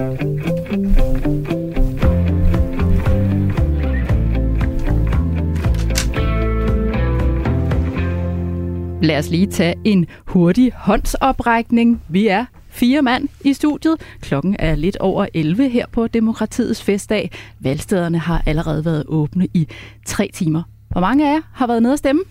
[0.00, 0.08] Lad
[9.18, 12.02] os lige tage en hurtig håndsoprækning.
[12.08, 13.96] Vi er fire mand i studiet.
[14.20, 17.30] Klokken er lidt over 11 her på Demokratiets festdag.
[17.58, 19.68] Valgstederne har allerede været åbne i
[20.06, 20.62] tre timer.
[20.88, 22.22] Hvor mange af jer har været nede at stemme?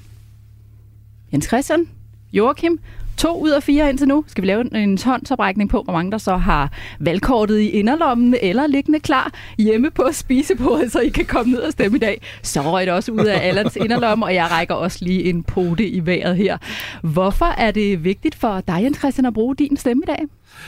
[1.33, 1.85] Jens Christian,
[2.33, 2.79] Joachim,
[3.19, 4.23] to ud af fire indtil nu.
[4.27, 8.67] Skal vi lave en håndsoprækning på, hvor mange der så har valgkortet i inderlommen eller
[8.67, 12.21] liggende klar hjemme på spisebordet, så I kan komme ned og stemme i dag.
[12.43, 15.87] Så røg det også ud af Allans inderlomme, og jeg rækker også lige en pote
[15.87, 16.57] i vejret her.
[17.03, 20.25] Hvorfor er det vigtigt for dig, Jens Christian, at bruge din stemme i dag?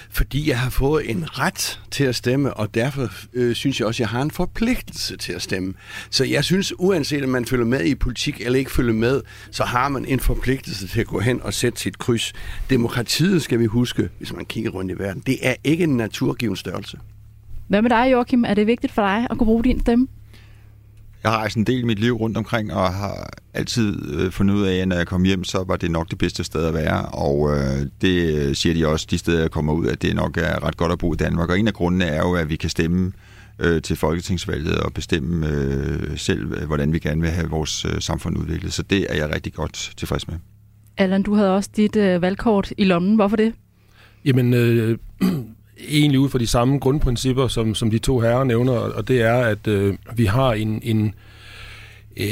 [0.10, 3.98] Fordi jeg har fået en ret til at stemme, og derfor øh, synes jeg også,
[3.98, 5.74] at jeg har en forpligtelse til at stemme.
[6.10, 9.22] Så jeg synes, uanset om man følger med i politik eller ikke følger med,
[9.52, 12.34] så har man en forpligtelse til at gå hen og sætte sit kryds.
[12.70, 16.55] Demokratiet, skal vi huske, hvis man kigger rundt i verden, det er ikke en naturgiven
[16.55, 16.98] størrelse.
[17.68, 18.45] Hvad med dig, Joachim?
[18.45, 20.07] Er det vigtigt for dig at kunne bruge din stemme?
[21.24, 24.55] Jeg har rejst en del i mit liv rundt omkring, og har altid øh, fundet
[24.55, 26.74] ud af, at når jeg kom hjem, så var det nok det bedste sted at
[26.74, 27.05] være.
[27.05, 30.63] Og øh, det siger de også, de steder, jeg kommer ud, at det nok er
[30.63, 31.49] ret godt at bo i Danmark.
[31.49, 33.12] Og en af grundene er jo, at vi kan stemme
[33.60, 38.01] øh, til folketingsvalget og bestemme øh, selv, øh, hvordan vi gerne vil have vores øh,
[38.01, 38.73] samfund udviklet.
[38.73, 40.35] Så det er jeg rigtig godt tilfreds med.
[41.02, 43.16] Allan, du havde også dit øh, valgkort i lommen.
[43.16, 43.54] Hvorfor det?
[44.26, 44.98] Jamen, øh,
[45.90, 49.35] egentlig ud fra de samme grundprincipper, som, som de to herrer nævner, og det er,
[49.35, 51.13] at øh, vi har en, en,
[52.18, 52.26] øh,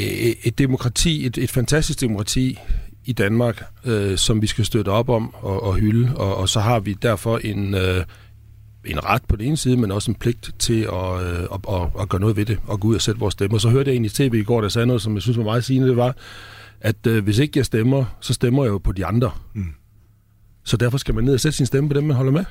[0.43, 2.59] et demokrati, et, et fantastisk demokrati
[3.05, 6.59] i Danmark, øh, som vi skal støtte op om og, og hylde, og, og så
[6.59, 8.03] har vi derfor en, øh,
[8.85, 11.81] en ret på den ene side, men også en pligt til at, øh, at, at,
[12.01, 13.57] at gøre noget ved det, og gå ud og sætte vores stemmer.
[13.57, 15.43] Så hørte jeg egentlig i tv i går, der sagde noget, som jeg synes var
[15.43, 16.15] meget sigende, det var,
[16.81, 19.31] at øh, hvis ikke jeg stemmer, så stemmer jeg jo på de andre.
[19.53, 19.73] Mm.
[20.63, 22.45] Så derfor skal man ned og sætte sin stemme på dem, man holder med.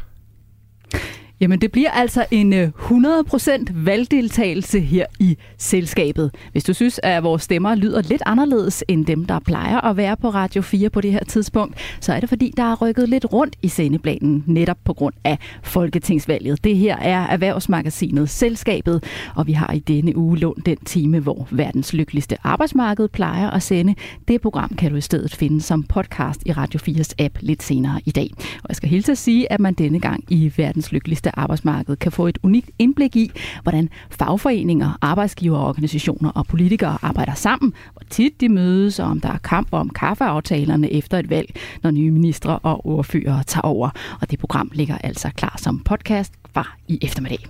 [1.41, 6.35] Jamen, det bliver altså en øh, 100% valgdeltagelse her i selskabet.
[6.53, 10.17] Hvis du synes, at vores stemmer lyder lidt anderledes end dem, der plejer at være
[10.17, 13.33] på Radio 4 på det her tidspunkt, så er det fordi, der er rykket lidt
[13.33, 16.65] rundt i sendeplanen, netop på grund af Folketingsvalget.
[16.65, 19.05] Det her er Erhvervsmagasinet Selskabet,
[19.35, 23.63] og vi har i denne uge lånt den time, hvor verdens lykkeligste arbejdsmarked plejer at
[23.63, 23.95] sende.
[24.29, 28.01] Det program kan du i stedet finde som podcast i Radio 4's app lidt senere
[28.07, 28.31] i dag.
[28.39, 31.97] Og jeg skal hilse at sige, at man denne gang i verdens lykkeligste lykkeligste arbejdsmarked
[31.97, 33.31] kan få et unikt indblik i,
[33.63, 39.39] hvordan fagforeninger, arbejdsgiverorganisationer og politikere arbejder sammen, hvor tit de mødes, og om der er
[39.39, 41.49] kamp om kaffeaftalerne efter et valg,
[41.83, 43.91] når nye ministre og ordfører tager over.
[44.21, 47.47] Og det program ligger altså klar som podcast fra i eftermiddag.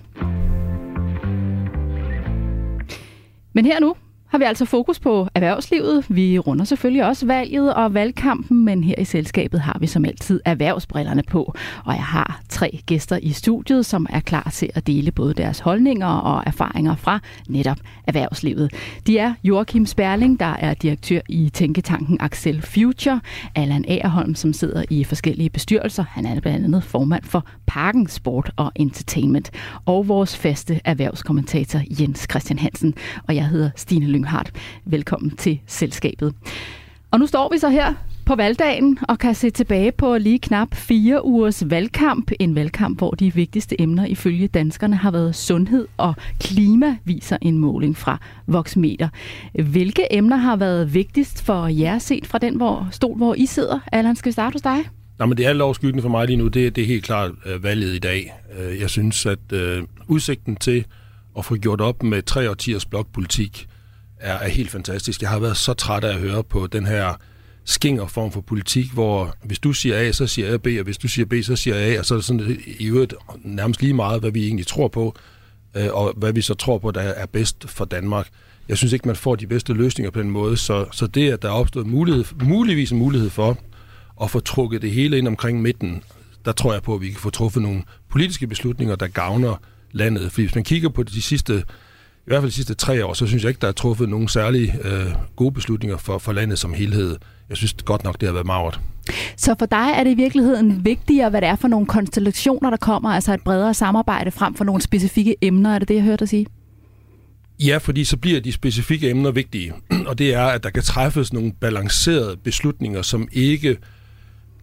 [3.53, 3.95] Men her nu
[4.29, 6.05] har vi altså fokus på erhvervslivet.
[6.09, 10.41] Vi runder selvfølgelig også valget og valgkampen, men her i selskabet har vi som altid
[10.45, 11.53] erhvervsbrillerne på.
[11.85, 15.59] Og jeg har tre gæster i studiet, som er klar til at dele både deres
[15.59, 18.73] holdninger og erfaringer fra netop erhvervslivet.
[19.07, 23.21] De er Joachim Sperling, der er direktør i Tænketanken Axel Future,
[23.55, 26.03] Allan Agerholm, som sidder i forskellige bestyrelser.
[26.09, 29.51] Han er blandt andet formand for Parken Sport og Entertainment,
[29.85, 32.93] og vores faste erhvervskommentator Jens Christian Hansen.
[33.27, 34.51] Og jeg hedder Stine Løn Lynghardt.
[34.85, 36.33] Velkommen til selskabet.
[37.11, 37.93] Og nu står vi så her
[38.25, 42.31] på valgdagen og kan se tilbage på lige knap fire ugers valgkamp.
[42.39, 47.57] En valgkamp, hvor de vigtigste emner ifølge danskerne har været sundhed og klima, viser en
[47.57, 49.09] måling fra Voxmeter.
[49.53, 53.79] Hvilke emner har været vigtigst for jer set fra den hvor, stol, hvor I sidder?
[53.91, 54.77] Allan, skal vi starte hos dig?
[55.19, 56.47] Nej, men det er lovskyggende for mig lige nu.
[56.47, 58.33] Det, det er helt klart øh, valget i dag.
[58.59, 60.85] Øh, jeg synes, at øh, udsigten til
[61.37, 63.68] at få gjort op med tre årtiers blokpolitik,
[64.19, 65.21] er, er helt fantastisk.
[65.21, 67.13] Jeg har været så træt af at høre på den her
[67.65, 70.97] skinger form for politik, hvor hvis du siger A, så siger jeg B, og hvis
[70.97, 73.13] du siger B, så siger jeg A, og så er det sådan øh, i øvrigt
[73.43, 75.15] nærmest lige meget, hvad vi egentlig tror på,
[75.75, 78.27] øh, og hvad vi så tror på, der er bedst for Danmark.
[78.69, 81.41] Jeg synes ikke, man får de bedste løsninger på den måde, så, så det, at
[81.41, 83.57] der er opstået mulighed, muligvis en mulighed for
[84.21, 86.03] at få trukket det hele ind omkring midten,
[86.45, 89.61] der tror jeg på, at vi kan få truffet nogle politiske beslutninger, der gavner
[89.91, 90.31] landet.
[90.31, 91.63] Fordi hvis man kigger på de sidste
[92.29, 94.27] i hvert fald de sidste tre år, så synes jeg ikke, der er truffet nogen
[94.27, 97.17] særlige øh, gode beslutninger for, for landet som helhed.
[97.49, 98.79] Jeg synes godt nok, det har været magert.
[99.37, 102.77] Så for dig er det i virkeligheden vigtigere, hvad det er for nogle konstellationer, der
[102.77, 106.19] kommer, altså et bredere samarbejde frem for nogle specifikke emner, er det det, jeg hørte
[106.19, 106.45] dig sige?
[107.59, 109.73] Ja, fordi så bliver de specifikke emner vigtige,
[110.07, 113.77] og det er, at der kan træffes nogle balancerede beslutninger, som ikke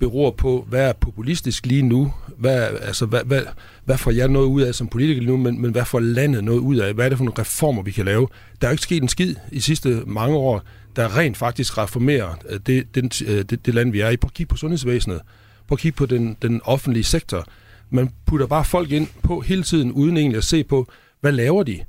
[0.00, 3.42] beror på, hvad er populistisk lige nu, hvad, altså, hvad, hvad,
[3.86, 6.58] hvad får jeg noget ud af som politiker nu, men, men hvad får landet noget
[6.58, 8.28] ud af, hvad er det for nogle reformer, vi kan lave.
[8.60, 10.62] Der er jo ikke sket en skid i sidste mange år,
[10.96, 14.16] der rent faktisk reformerer øh, det, det, øh, det, det land, vi er i.
[14.16, 15.20] Prøv at kigge på sundhedsvæsenet,
[15.68, 17.44] prøv at kigge på den, den offentlige sektor,
[17.90, 20.88] Man putter bare folk ind på hele tiden, uden egentlig at se på,
[21.20, 21.80] hvad laver de?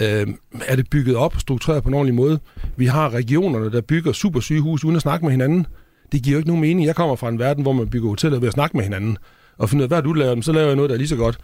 [0.00, 0.26] Øh,
[0.66, 2.38] er det bygget op og struktureret på en ordentlig måde?
[2.76, 5.66] Vi har regionerne, der bygger super sygehus uden at snakke med hinanden.
[6.12, 6.86] Det giver jo ikke nogen mening.
[6.86, 9.18] Jeg kommer fra en verden, hvor man bygger hoteller ved at snakke med hinanden.
[9.60, 11.16] Og finde ud af, hvad du laver, så laver jeg noget, der er lige så
[11.16, 11.38] godt.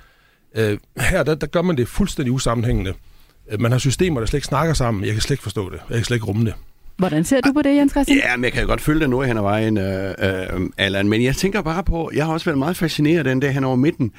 [0.57, 2.93] Øh, her, der, der gør man det fuldstændig usammenhængende.
[3.51, 5.05] Øh, man har systemer, der slet ikke snakker sammen.
[5.05, 5.81] Jeg kan slet ikke forstå det.
[5.89, 6.55] Jeg kan slet ikke rumme det.
[6.97, 8.19] Hvordan ser du på det, Jens Christian?
[8.19, 11.09] Ja, men jeg kan jo godt følge dig nu hen ad vejen, øh, øh, Allan.
[11.09, 13.65] Men jeg tænker bare på, jeg har også været meget fascineret af den der hen
[13.65, 14.13] over midten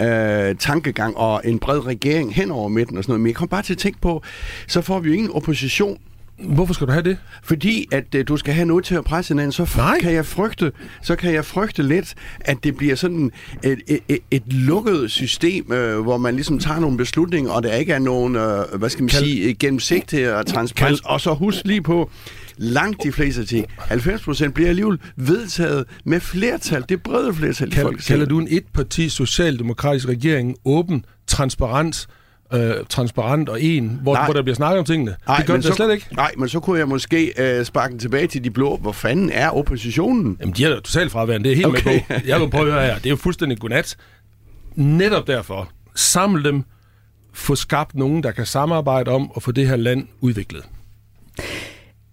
[0.00, 3.20] øh, tankegang og en bred regering hen over midten og sådan noget.
[3.20, 4.22] Men jeg kom bare til at tænke på,
[4.68, 5.98] så får vi jo ingen opposition
[6.38, 7.16] Hvorfor skal du have det?
[7.42, 9.98] Fordi at øh, du skal have noget til at presse hinanden, så Nej.
[10.00, 13.30] kan jeg frygte, så kan jeg frygte lidt, at det bliver sådan
[13.64, 17.74] et, et, et, et lukket system, øh, hvor man ligesom tager nogle beslutninger, og der
[17.74, 21.00] ikke er nogen, øh, hvad skal man Kald- sige, gennemsigtighed og transparens.
[21.00, 22.10] Kald- Og så husk lige på,
[22.56, 27.70] langt de fleste ting, 90 procent bliver alligevel vedtaget med flertal, det brede flertal i
[27.70, 28.06] Kald, Folketinget.
[28.06, 32.06] kalder du en etparti socialdemokratisk regering åben, transparent,
[32.54, 34.24] øh, transparent og en, hvor, Nej.
[34.24, 35.16] hvor der bliver snakket om tingene?
[35.38, 36.06] det gør det så, slet ikke.
[36.16, 38.76] Nej, men så kunne jeg måske øh, sparke den tilbage til de blå.
[38.76, 40.36] Hvor fanden er oppositionen?
[40.40, 41.48] Jamen, de er da totalt fraværende.
[41.48, 41.80] Det er helt okay.
[41.80, 42.00] Okay.
[42.08, 42.26] med på.
[42.26, 42.94] Jeg vil prøve at høre her.
[42.94, 43.96] Det er jo fuldstændig godnat.
[44.74, 46.64] Netop derfor, samle dem,
[47.32, 50.62] få skabt nogen, der kan samarbejde om at få det her land udviklet.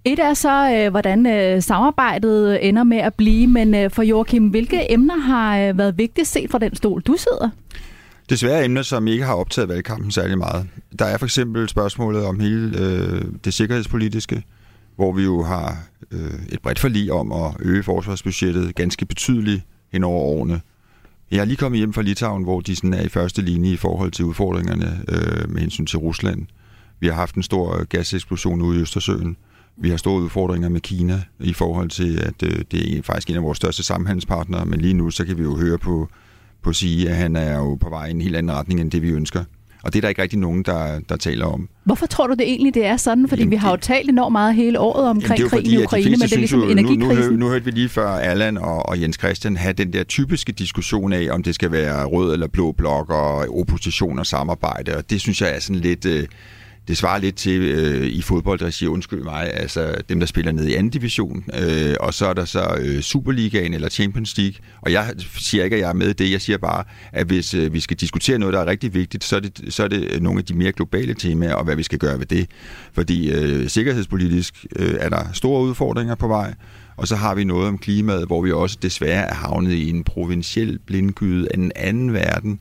[0.06, 4.48] Et er så, øh, hvordan øh, samarbejdet ender med at blive, men øh, for Joachim,
[4.48, 7.50] hvilke emner har øh, været vigtigst set fra den stol, du sidder?
[8.30, 10.68] Desværre emner, som ikke har optaget valgkampen særlig meget.
[11.00, 14.44] Der er for eksempel spørgsmålet om hele øh, det sikkerhedspolitiske,
[14.96, 19.62] hvor vi jo har øh, et bredt forlig om at øge forsvarsbudgettet ganske betydeligt
[19.92, 20.62] hen over årene.
[21.32, 23.78] Jeg er lige kommet hjem fra Litauen, hvor de sådan er i første linje i
[23.78, 26.48] forhold til udfordringerne øh, med hensyn til Rusland.
[27.00, 29.38] Vi har haft en stor øh, gaseksplosion ude i Østersøen.
[29.78, 33.36] Vi har store udfordringer med Kina i forhold til, at øh, det er faktisk en
[33.36, 36.10] af vores største samhandelspartnere, men lige nu så kan vi jo høre på,
[36.64, 39.02] på sige, at han er jo på vej i en helt anden retning end det,
[39.02, 39.44] vi ønsker.
[39.84, 41.70] Og det er der ikke rigtig nogen, der, der taler om.
[41.84, 43.28] Hvorfor tror du det egentlig, det er sådan?
[43.30, 45.80] Fordi Jamen, vi har jo talt enormt meget hele året omkring Jamen, krigen i at
[45.80, 47.24] de Ukraine, men det er ligesom jo- nu, nu, energikrisen.
[47.24, 50.52] hør- nu hørte vi lige før Allan og, og Jens Christian have den der typiske
[50.52, 54.98] diskussion af, om det skal være rød eller blå blok og opposition og samarbejde.
[54.98, 56.06] Og det synes jeg er sådan lidt...
[56.06, 56.24] Øh,
[56.90, 60.74] det svarer lidt til øh, i fodboldregi, undskyld mig, altså dem, der spiller ned i
[60.74, 65.14] anden division, øh, og så er der så øh, Superligaen eller Champions League, og jeg
[65.38, 66.84] siger ikke, at jeg er med i det, jeg siger bare,
[67.14, 69.84] at hvis øh, vi skal diskutere noget, der er rigtig vigtigt, så er, det, så
[69.84, 72.48] er det nogle af de mere globale temaer, og hvad vi skal gøre ved det.
[72.94, 76.54] Fordi øh, sikkerhedspolitisk øh, er der store udfordringer på vej,
[76.98, 80.04] og så har vi noget om klimaet, hvor vi også desværre er havnet i en
[80.04, 82.60] provinciel blindgyde af en anden verden,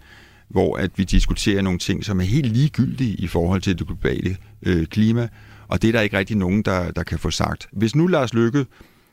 [0.48, 4.36] hvor at vi diskuterer nogle ting, som er helt ligegyldige i forhold til det globale
[4.62, 5.28] øh, klima,
[5.68, 7.68] og det er der ikke rigtig nogen, der, der kan få sagt.
[7.72, 8.66] Hvis nu Lars Lykke,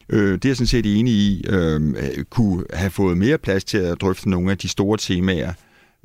[0.10, 1.96] øh, det er jeg sådan set enig i, øh,
[2.30, 5.54] kunne have fået mere plads til at drøfte nogle af de store temaer,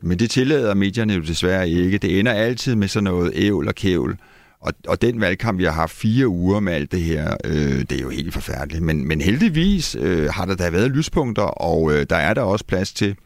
[0.02, 1.98] men det tillader medierne jo desværre ikke.
[1.98, 4.18] Det ender altid med sådan noget ævl og kævl,
[4.60, 7.92] og, og den valgkamp, vi har haft fire uger med alt det her, øh, det
[7.92, 8.82] er jo helt forfærdeligt.
[8.82, 12.64] Men, men heldigvis øh, har der da været lyspunkter, og øh, der er der også
[12.64, 13.16] plads til,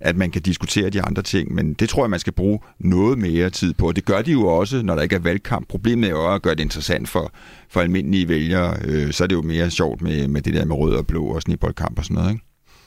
[0.00, 3.18] at man kan diskutere de andre ting, men det tror jeg, man skal bruge noget
[3.18, 3.86] mere tid på.
[3.88, 5.68] Og det gør de jo også, når der ikke er valgkamp.
[5.68, 7.32] Problemet er jo at gøre det interessant for,
[7.70, 8.76] for almindelige vælgere.
[8.84, 11.24] Øh, så er det jo mere sjovt med, med det der med rød og blå
[11.24, 12.44] og snibboldkamp og sådan noget, ikke?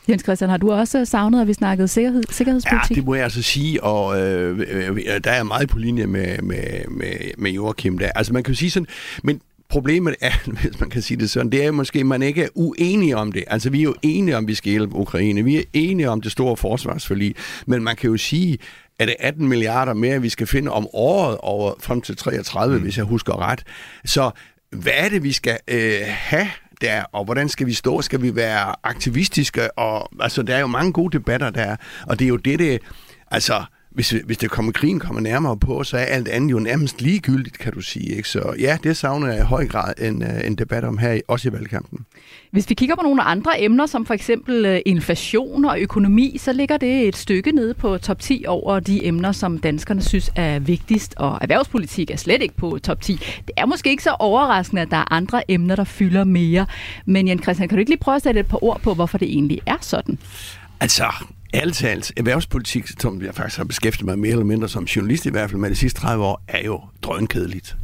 [0.09, 2.95] Jens Christian, har du også savnet, at vi snakkede sikkerhed, Ja, sikkerhedspolitik?
[2.97, 6.87] det må jeg altså sige, og øh, øh, der er meget på linje med, med,
[6.91, 8.09] med, med Joachim der.
[8.15, 8.87] Altså man kan jo sige sådan,
[9.23, 12.43] men problemet er, hvis man kan sige det sådan, det er måske, at man ikke
[12.43, 13.43] er uenige om det.
[13.47, 15.43] Altså vi er jo enige om, at vi skal hjælpe Ukraine.
[15.43, 17.35] Vi er enige om det store forsvarsforlig.
[17.65, 18.57] Men man kan jo sige,
[18.99, 22.75] at det er 18 milliarder mere, vi skal finde om året over frem til 33,
[22.75, 22.83] mm.
[22.83, 23.63] hvis jeg husker ret.
[24.05, 24.31] Så
[24.71, 26.47] hvad er det, vi skal øh, have
[26.81, 28.01] der, og hvordan skal vi stå?
[28.01, 29.77] Skal vi være aktivistiske?
[29.77, 31.75] Og, altså, der er jo mange gode debatter der,
[32.07, 32.81] og det er jo det, det
[33.31, 37.01] altså, hvis, hvis det kommer, krigen kommer nærmere på, så er alt andet jo nærmest
[37.01, 38.15] ligegyldigt, kan du sige.
[38.15, 38.29] Ikke?
[38.29, 41.21] Så ja, det savner jeg i høj grad en, øh, en debat om her, i-
[41.27, 42.05] også i valgkampen.
[42.51, 46.53] Hvis vi kigger på nogle andre emner, som for eksempel øh, inflation og økonomi, så
[46.53, 50.59] ligger det et stykke nede på top 10 over de emner, som danskerne synes er
[50.59, 53.13] vigtigst, og erhvervspolitik er slet ikke på top 10.
[53.47, 56.65] Det er måske ikke så overraskende, at der er andre emner, der fylder mere.
[57.05, 59.17] Men Jan Christian, kan du ikke lige prøve at sætte et par ord på, hvorfor
[59.17, 60.17] det egentlig er sådan?
[60.79, 61.03] Altså,
[61.53, 65.29] alt talt, erhvervspolitik, som jeg faktisk har beskæftiget mig mere eller mindre som journalist i
[65.29, 67.75] hvert fald med de sidste 30 år, er jo drønkedeligt.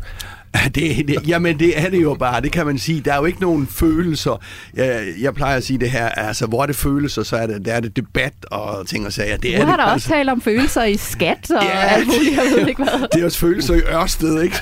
[0.75, 2.41] Det, det, jamen, det er det jo bare.
[2.41, 3.01] Det kan man sige.
[3.01, 4.41] Der er jo ikke nogen følelser.
[4.73, 6.09] Jeg, jeg plejer at sige det her.
[6.09, 9.13] Altså, hvor er det følelser, så er det, der er det debat og ting og
[9.13, 9.37] sager.
[9.37, 10.09] Det du er har det, da også altså.
[10.09, 13.07] talt om følelser i skat og Ja, alt muligt, jeg ved ikke hvad.
[13.13, 14.55] Det er også følelser i Ørsted, ikke?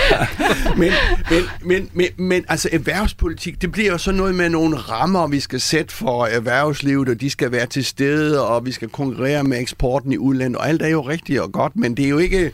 [0.80, 0.92] men,
[1.30, 5.40] men, men, men, men altså erhvervspolitik, det bliver jo så noget med nogle rammer, vi
[5.40, 9.60] skal sætte for erhvervslivet, og de skal være til stede, og vi skal konkurrere med
[9.60, 12.52] eksporten i udlandet, og alt er jo rigtigt og godt, men det er jo ikke,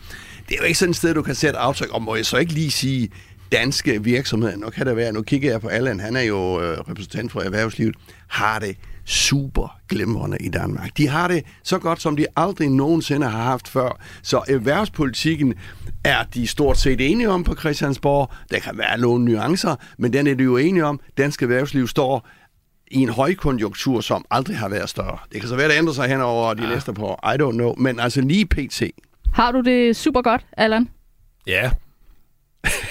[0.50, 2.37] det er jo ikke sådan et sted, du kan sætte aftryk, og må jeg så
[2.37, 3.09] ikke lige sige,
[3.52, 6.78] danske virksomheder, nu kan det være, nu kigger jeg på Allan, han er jo øh,
[6.78, 7.97] repræsentant for erhvervslivet,
[8.28, 10.97] har det super glimrende i Danmark.
[10.97, 14.00] De har det så godt, som de aldrig nogensinde har haft før.
[14.23, 15.54] Så erhvervspolitikken
[16.04, 18.30] er de stort set enige om på Christiansborg.
[18.50, 21.00] Der kan være nogle nuancer, men den er de jo enige om.
[21.19, 22.28] Dansk erhvervsliv står
[22.90, 25.19] i en højkonjunktur, som aldrig har været større.
[25.33, 27.35] Det kan så være, det ændrer sig hen over de næste par år.
[27.35, 27.75] I don't know.
[27.75, 28.83] Men altså lige pt.
[29.33, 30.89] Har du det super godt, Allan?
[31.47, 31.71] Ja,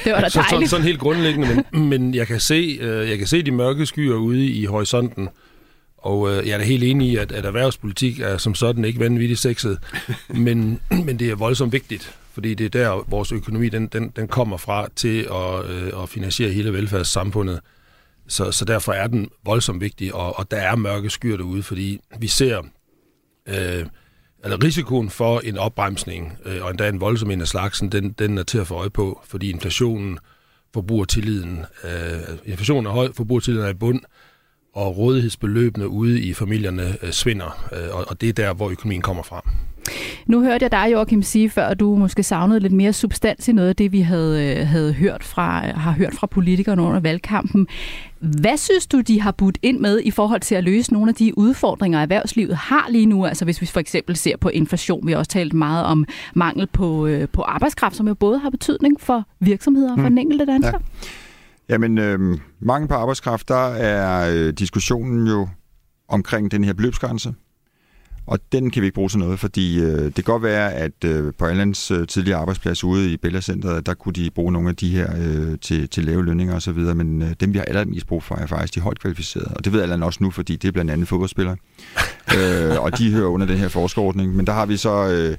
[0.04, 0.70] Det var da så, sådan, dejligt.
[0.70, 4.16] sådan helt grundlæggende, men, men jeg, kan se, øh, jeg kan se de mørke skyer
[4.16, 5.30] ude i horisonten,
[5.98, 9.00] og øh, jeg er da helt enig i, at, at erhvervspolitik er som sådan ikke
[9.00, 9.80] vanvittigt sexet,
[10.30, 14.28] men, men det er voldsomt vigtigt, fordi det er der, vores økonomi den, den, den
[14.28, 17.60] kommer fra til at, øh, at finansiere hele velfærdssamfundet.
[18.28, 22.00] Så, så derfor er den voldsomt vigtig, og, og der er mørke skyer derude, fordi
[22.20, 22.62] vi ser
[23.48, 23.86] øh,
[24.44, 28.38] eller risikoen for en opbremsning, øh, og endda en voldsom en af slagsen, den, den
[28.38, 30.20] er til at få øje på, fordi inflationen,
[30.74, 34.02] forbrugertilliden, øh, inflationen er høj, forbruger tilliden er i bund,
[34.74, 39.02] og rådighedsbeløbene ude i familierne øh, svinder, øh, og, og det er der, hvor økonomien
[39.02, 39.50] kommer fra.
[40.26, 43.52] Nu hørte jeg dig, Joachim, sige før, at du måske savnede lidt mere substans i
[43.52, 47.68] noget af det, vi havde, øh, havde hørt fra, har hørt fra politikerne under valgkampen.
[48.22, 51.16] Hvad synes du, de har budt ind med i forhold til at løse nogle af
[51.16, 53.26] de udfordringer, erhvervslivet har lige nu?
[53.26, 56.68] Altså hvis vi for eksempel ser på inflation, vi har også talt meget om mangel
[56.68, 60.10] på, øh, på arbejdskraft, som jo både har betydning for virksomheder og for Mm.
[60.10, 60.74] den enkelte dansker.
[60.74, 61.08] Ja.
[61.70, 65.48] Jamen, øh, mangel på arbejdskraft, der er øh, diskussionen jo
[66.08, 67.34] omkring den her beløbsgrænse.
[68.30, 71.04] Og den kan vi ikke bruge til noget, fordi øh, det kan godt være, at
[71.06, 74.70] øh, på Allands øh, tidligere arbejdsplads ude i Bella Centeret, der kunne de bruge nogle
[74.70, 78.08] af de her øh, til, til lave lønninger osv., men øh, dem, vi har allermest
[78.08, 79.54] brug for, er faktisk de højt kvalificerede.
[79.56, 81.56] Og det ved Allan også nu, fordi det er blandt andet fodboldspillere.
[82.38, 84.36] øh, og de hører under den her forskerordning.
[84.36, 85.38] Men der har vi så øh,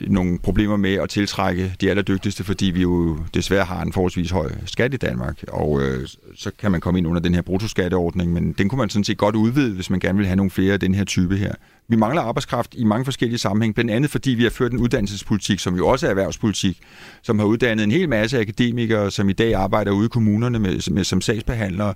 [0.00, 4.52] nogle problemer med at tiltrække de allerdygtigste, fordi vi jo desværre har en forholdsvis høj
[4.66, 8.52] skat i Danmark, og øh, så kan man komme ind under den her bruttoskatteordning, men
[8.52, 10.80] den kunne man sådan set godt udvide, hvis man gerne vil have nogle flere af
[10.80, 11.54] den her type her.
[11.88, 15.58] Vi mangler arbejdskraft i mange forskellige sammenhæng, blandt andet fordi vi har ført en uddannelsespolitik,
[15.58, 16.80] som jo også er erhvervspolitik,
[17.22, 20.90] som har uddannet en hel masse akademikere, som i dag arbejder ude i kommunerne med,
[20.90, 21.94] med, som sagsbehandlere,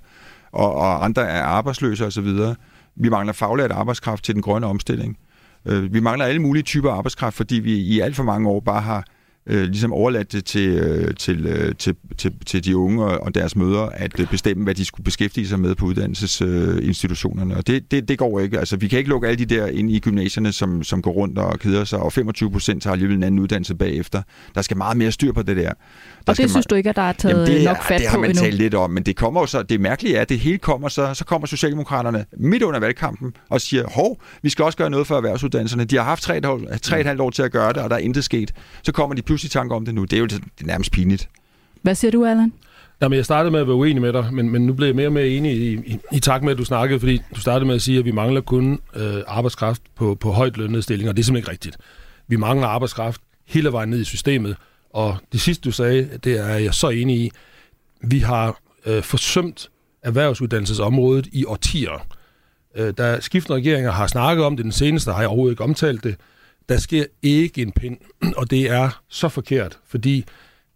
[0.51, 2.27] og, og andre er arbejdsløse osv.
[2.95, 5.17] Vi mangler faglært arbejdskraft til den grønne omstilling.
[5.65, 8.81] Øh, vi mangler alle mulige typer arbejdskraft, fordi vi i alt for mange år bare
[8.81, 9.05] har
[9.47, 13.55] øh, ligesom overladt det til, øh, til, øh, til, til, til de unge og deres
[13.55, 17.53] mødre at øh, bestemme, hvad de skulle beskæftige sig med på uddannelsesinstitutionerne.
[17.53, 18.59] Øh, og det, det, det går ikke.
[18.59, 21.37] Altså, vi kan ikke lukke alle de der ind i gymnasierne, som, som går rundt
[21.39, 24.21] og keder sig, og 25 procent har alligevel en anden uddannelse bagefter.
[24.55, 25.63] Der skal meget mere styr på det der.
[25.63, 25.73] der
[26.27, 28.17] Og det synes du ikke, at der er taget Jamen, det, nok fat det har
[28.17, 28.43] på man endnu?
[28.43, 30.89] talt lidt om, men det kommer jo så, det mærkelige er, at det hele kommer
[30.89, 35.07] så, så kommer Socialdemokraterne midt under valgkampen og siger, hov, vi skal også gøre noget
[35.07, 35.85] for erhvervsuddannelserne.
[35.85, 37.89] De har haft tre, et halvt- tre et halvt år til at gøre det, og
[37.89, 38.51] der er intet sket.
[38.83, 40.03] Så kommer de pludselig tanke om det nu.
[40.03, 41.29] Det er jo det er nærmest pinligt.
[41.81, 42.53] Hvad siger du, Allan?
[43.01, 45.07] Jamen, jeg startede med at være uenig med dig, men, men nu blev jeg mere
[45.07, 47.75] og mere enig i, i, i takt med, at du snakkede, fordi du startede med
[47.75, 51.21] at sige, at vi mangler kun øh, arbejdskraft på, på højt lønnede stillinger, og det
[51.21, 51.77] er simpelthen ikke rigtigt.
[52.27, 54.55] Vi mangler arbejdskraft hele vejen ned i systemet,
[54.89, 57.31] og det sidste, du sagde, det er jeg så enig i.
[58.01, 59.69] Vi har øh, forsømt
[60.03, 62.07] erhvervsuddannelsesområdet i årtier.
[62.75, 66.03] Øh, da skiftende regeringer har snakket om det, den seneste har jeg overhovedet ikke omtalt
[66.03, 66.15] det,
[66.69, 67.97] der sker ikke en pind,
[68.37, 70.25] og det er så forkert, fordi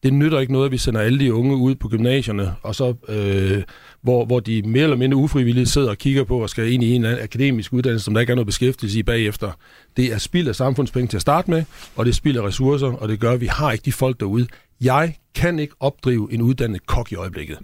[0.03, 2.93] det nytter ikke noget, at vi sender alle de unge ud på gymnasierne, og så,
[3.07, 3.63] øh,
[4.01, 6.95] hvor, hvor de mere eller mindre ufrivilligt sidder og kigger på og skal ind i
[6.95, 9.51] en akademisk uddannelse, som der ikke er noget beskæftigelse i bagefter.
[9.97, 11.63] Det er spild af samfundspenge til at starte med,
[11.95, 14.19] og det er spild af ressourcer, og det gør, at vi har ikke de folk
[14.19, 14.47] derude.
[14.81, 17.57] Jeg kan ikke opdrive en uddannet kok i øjeblikket.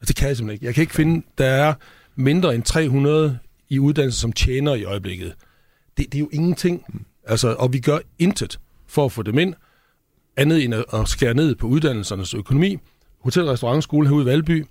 [0.00, 0.66] Altså, det kan jeg simpelthen ikke.
[0.66, 1.74] Jeg kan ikke finde, der er
[2.16, 3.38] mindre end 300
[3.68, 5.34] i uddannelse, som tjener i øjeblikket.
[5.96, 7.04] Det, det er jo ingenting.
[7.26, 9.54] Altså, og vi gør intet for at få dem ind,
[10.36, 12.76] andet end at, skære ned på uddannelsernes økonomi.
[13.20, 14.66] Hotel- og restaurantskole herude i Valby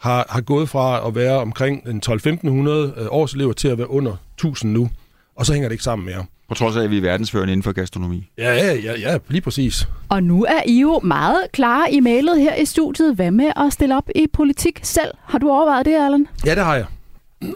[0.00, 4.72] har, har gået fra at være omkring en 12-1500 årselever til at være under 1000
[4.72, 4.90] nu.
[5.36, 6.24] Og så hænger det ikke sammen mere.
[6.48, 8.30] På trods af, at vi er verdensførende inden for gastronomi.
[8.38, 9.88] Ja, ja, ja, ja lige præcis.
[10.08, 13.14] Og nu er I jo meget klare i mailet her i studiet.
[13.14, 15.10] Hvad med at stille op i politik selv?
[15.24, 16.26] Har du overvejet det, Allan?
[16.46, 16.86] Ja, det har jeg.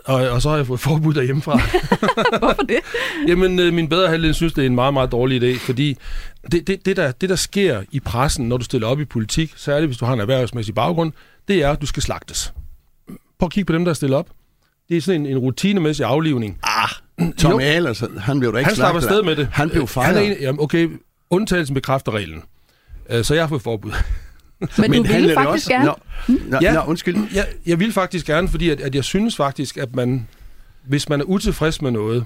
[0.04, 1.60] Og, og så har jeg fået forbud derhjemmefra.
[2.38, 2.78] Hvorfor det?
[3.28, 5.96] Jamen, øh, min bedre halvdel synes, det er en meget, meget dårlig idé, fordi
[6.52, 9.52] det, det, det, der, det, der sker i pressen, når du stiller op i politik,
[9.56, 11.12] særligt hvis du har en erhvervsmæssig baggrund,
[11.48, 12.52] det er, at du skal slagtes.
[13.38, 14.28] Prøv at kigge på dem, der er stillet op.
[14.88, 16.58] Det er sådan en, en rutinemæssig aflivning.
[16.62, 16.88] Ah,
[17.38, 19.48] Tom Ahlers, han blev da ikke Han slapper afsted med det.
[19.52, 20.16] Han blev Han fejret.
[20.16, 20.88] er en, jamen, okay,
[21.30, 22.42] undtagelsen bekræfter reglen.
[23.10, 23.92] Øh, Så jeg har fået forbud.
[24.78, 25.85] Men, Men du ville det faktisk også- gerne.
[25.85, 25.95] Nå,
[26.50, 26.73] nå, Ja.
[26.75, 27.16] nå, undskyld.
[27.35, 30.28] Jeg, jeg vil faktisk gerne, fordi at, at jeg synes faktisk, at man,
[30.87, 32.25] hvis man er utilfreds med noget,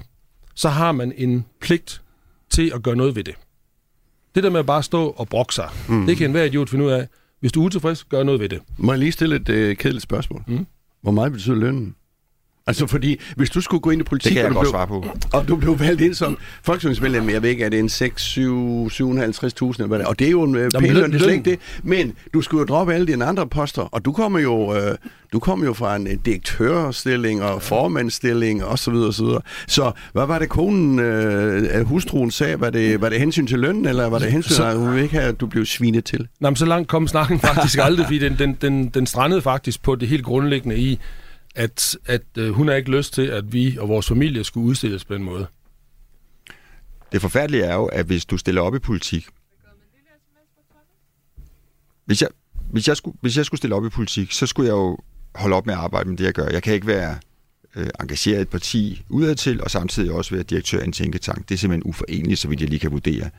[0.55, 2.01] så har man en pligt
[2.49, 3.35] til at gøre noget ved det.
[4.35, 6.05] Det der med at bare stå og brokke sig, mm.
[6.05, 7.07] det kan enhver idiot finde ud af.
[7.39, 8.59] Hvis du er utilfreds, gør noget ved det.
[8.77, 10.43] Må jeg lige stille et øh, kedeligt spørgsmål?
[10.47, 10.65] Mm.
[11.01, 11.95] Hvor meget betyder lønnen?
[12.67, 14.89] Altså fordi, hvis du skulle gå ind i politik, Det kan jeg og, du godt
[14.91, 15.37] blev, svare på.
[15.37, 18.87] og du blev valgt ind som folketingsmedlem, jeg ved ikke, er det en 6, 7,
[18.87, 21.15] 750.000 eller hvad det er, og det er jo en øh, pæn løn- løn, det
[21.15, 21.59] er slet ikke det.
[21.83, 24.95] Men du skulle jo droppe alle dine andre poster, og du kommer jo, øh,
[25.33, 29.41] du kommer jo fra en øh, direktørstilling og formandsstilling og så videre og så videre.
[29.67, 32.59] Så hvad var det konen, øh, hustruen sagde?
[32.61, 35.03] Var det, var det hensyn til lønnen, eller var det hensyn til, at hun ville
[35.03, 36.27] ikke have, at du blev svinet til?
[36.39, 39.83] Nå, men så langt kom snakken faktisk aldrig, fordi den, den, den, den strandede faktisk
[39.83, 40.99] på det helt grundlæggende i,
[41.57, 45.05] at, at øh, hun har ikke lyst til, at vi og vores familie skulle udstilles
[45.05, 45.47] på den måde.
[47.11, 49.27] Det forfærdelige er jo, at hvis du stiller op i politik...
[52.05, 52.29] Hvis jeg,
[52.71, 54.97] hvis jeg, skulle, hvis jeg skulle stille op i politik, så skulle jeg jo
[55.35, 56.47] holde op med at arbejde med det, jeg gør.
[56.47, 57.17] Jeg kan ikke være
[57.75, 61.49] øh, engageret i et parti udadtil, og samtidig også være direktør i en tænketank.
[61.49, 63.29] Det er simpelthen uforeneligt, så vidt jeg lige kan vurdere.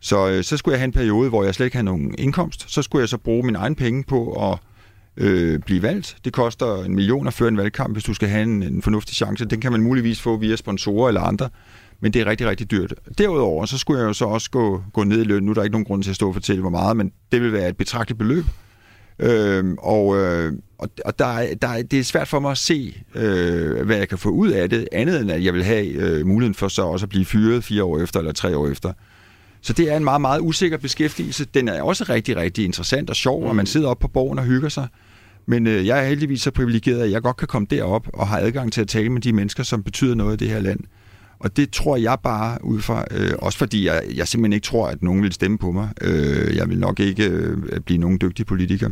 [0.00, 2.70] Så, øh, så skulle jeg have en periode, hvor jeg slet ikke havde nogen indkomst.
[2.70, 4.58] Så skulle jeg så bruge min egen penge på at
[5.16, 6.16] øh, blive valgt.
[6.24, 9.16] Det koster en million at føre en valgkamp, hvis du skal have en, en fornuftig
[9.16, 9.44] chance.
[9.44, 11.48] Den kan man muligvis få via sponsorer eller andre,
[12.00, 12.94] men det er rigtig, rigtig dyrt.
[13.18, 15.42] Derudover, så skulle jeg jo så også gå, gå ned i løn.
[15.42, 17.40] Nu er der ikke nogen grund til at stå og fortælle, hvor meget, men det
[17.42, 18.44] vil være et betragteligt beløb.
[19.18, 20.52] Øhm, og øh,
[21.04, 24.08] og, der, er- der, er- det er svært for mig at se, øh, hvad jeg
[24.08, 26.82] kan få ud af det, andet end at jeg vil have øh, muligheden for så
[26.82, 28.92] også at blive fyret fire år efter eller tre år efter.
[29.62, 31.44] Så det er en meget, meget usikker beskæftigelse.
[31.44, 33.46] Den er også rigtig, rigtig interessant og sjov, mm.
[33.46, 34.88] og man sidder oppe på borgen og hygger sig.
[35.46, 38.38] Men øh, jeg er heldigvis så privilegeret, at jeg godt kan komme derop og har
[38.38, 40.80] adgang til at tale med de mennesker, som betyder noget i det her land.
[41.38, 44.88] Og det tror jeg bare ud fra, øh, også fordi jeg, jeg simpelthen ikke tror,
[44.88, 45.88] at nogen vil stemme på mig.
[46.00, 48.90] Øh, jeg vil nok ikke øh, blive nogen dygtig politiker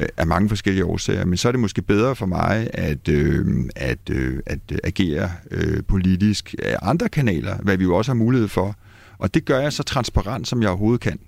[0.00, 3.46] øh, af mange forskellige årsager, men så er det måske bedre for mig at, øh,
[3.76, 8.48] at, øh, at agere øh, politisk af andre kanaler, hvad vi jo også har mulighed
[8.48, 8.76] for.
[9.18, 11.18] Og det gør jeg så transparent, som jeg overhovedet kan.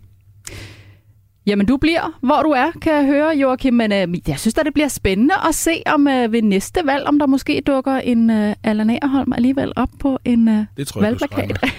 [1.47, 3.75] Jamen, du bliver, hvor du er, kan jeg høre, Joachim.
[3.75, 7.07] Men øh, jeg synes da, det bliver spændende at se, om øh, ved næste valg,
[7.07, 11.01] om der måske dukker en øh, Allan Agerholm alligevel op på en øh, Det tror
[11.03, 11.61] jeg, valgplakat.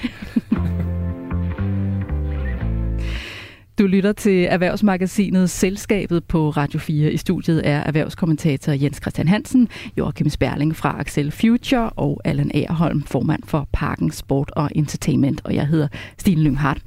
[3.80, 7.12] Du lytter til Erhvervsmagasinet Selskabet på Radio 4.
[7.12, 13.04] I studiet er erhvervskommentator Jens Christian Hansen, Joachim Sperling fra Axel Future og Allan Agerholm,
[13.04, 15.42] formand for Parken Sport og Entertainment.
[15.44, 16.82] Og jeg hedder Stine Lynghardt.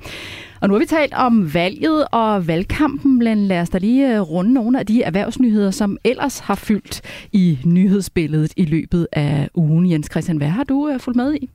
[0.60, 4.20] Og nu har vi talt om valget og valgkampen, men lad os da lige øh,
[4.20, 7.00] runde nogle af de erhvervsnyheder, som ellers har fyldt
[7.32, 9.90] i nyhedsbilledet i løbet af ugen.
[9.90, 11.50] Jens Christian, hvad har du øh, fulgt med i?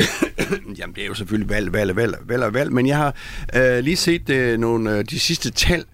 [0.78, 3.14] Jamen, det er jo selvfølgelig valg, valg, valg, valg og valg, men jeg har
[3.56, 5.84] øh, lige set øh, nogle øh, de sidste tal,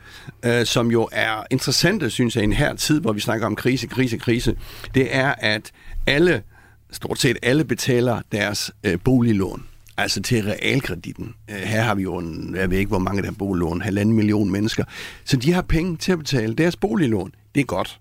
[0.45, 3.57] øh, som jo er interessante, synes jeg, i en her tid, hvor vi snakker om
[3.57, 4.57] krise, krise, krise.
[4.95, 5.73] Det er, at
[6.07, 6.43] alle,
[6.91, 9.67] stort set alle betaler deres øh, boliglån.
[9.97, 11.35] Altså til realkreditten.
[11.51, 14.17] Øh, her har vi jo, en, jeg ved ikke, hvor mange der har boliglån, halvanden
[14.17, 14.85] million mennesker.
[15.25, 17.35] Så de har penge til at betale deres boliglån.
[17.55, 18.01] Det er godt.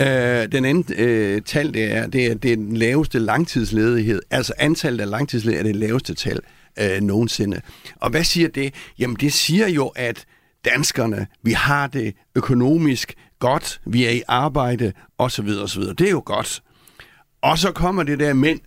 [0.00, 4.22] Øh, den anden øh, tal, det er, det er, det er den laveste langtidsledighed.
[4.30, 6.40] Altså antallet af langtidsledighed er det laveste tal
[6.78, 7.60] øh, nogensinde.
[7.96, 8.74] Og hvad siger det?
[8.98, 10.24] Jamen det siger jo, at
[10.64, 15.48] danskerne, vi har det økonomisk godt, vi er i arbejde, osv.
[15.62, 15.82] osv.
[15.82, 16.62] Det er jo godt.
[17.42, 18.60] Og så kommer det der, men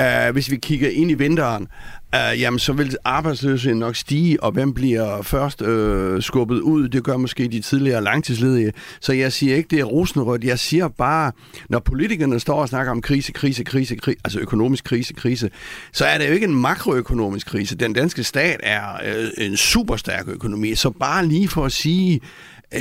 [0.00, 1.68] uh, hvis vi kigger ind i vinteren,
[2.16, 6.88] uh, jamen så vil arbejdsløsheden nok stige, og hvem bliver først uh, skubbet ud?
[6.88, 8.72] Det gør måske de tidligere langtidsledige.
[9.00, 10.44] Så jeg siger ikke, det er rosenrødt.
[10.44, 11.32] Jeg siger bare,
[11.68, 15.50] når politikerne står og snakker om krise, krise, krise, krise altså økonomisk krise, krise,
[15.92, 17.76] så er det jo ikke en makroøkonomisk krise.
[17.76, 20.74] Den danske stat er uh, en superstærk økonomi.
[20.74, 22.20] Så bare lige for at sige,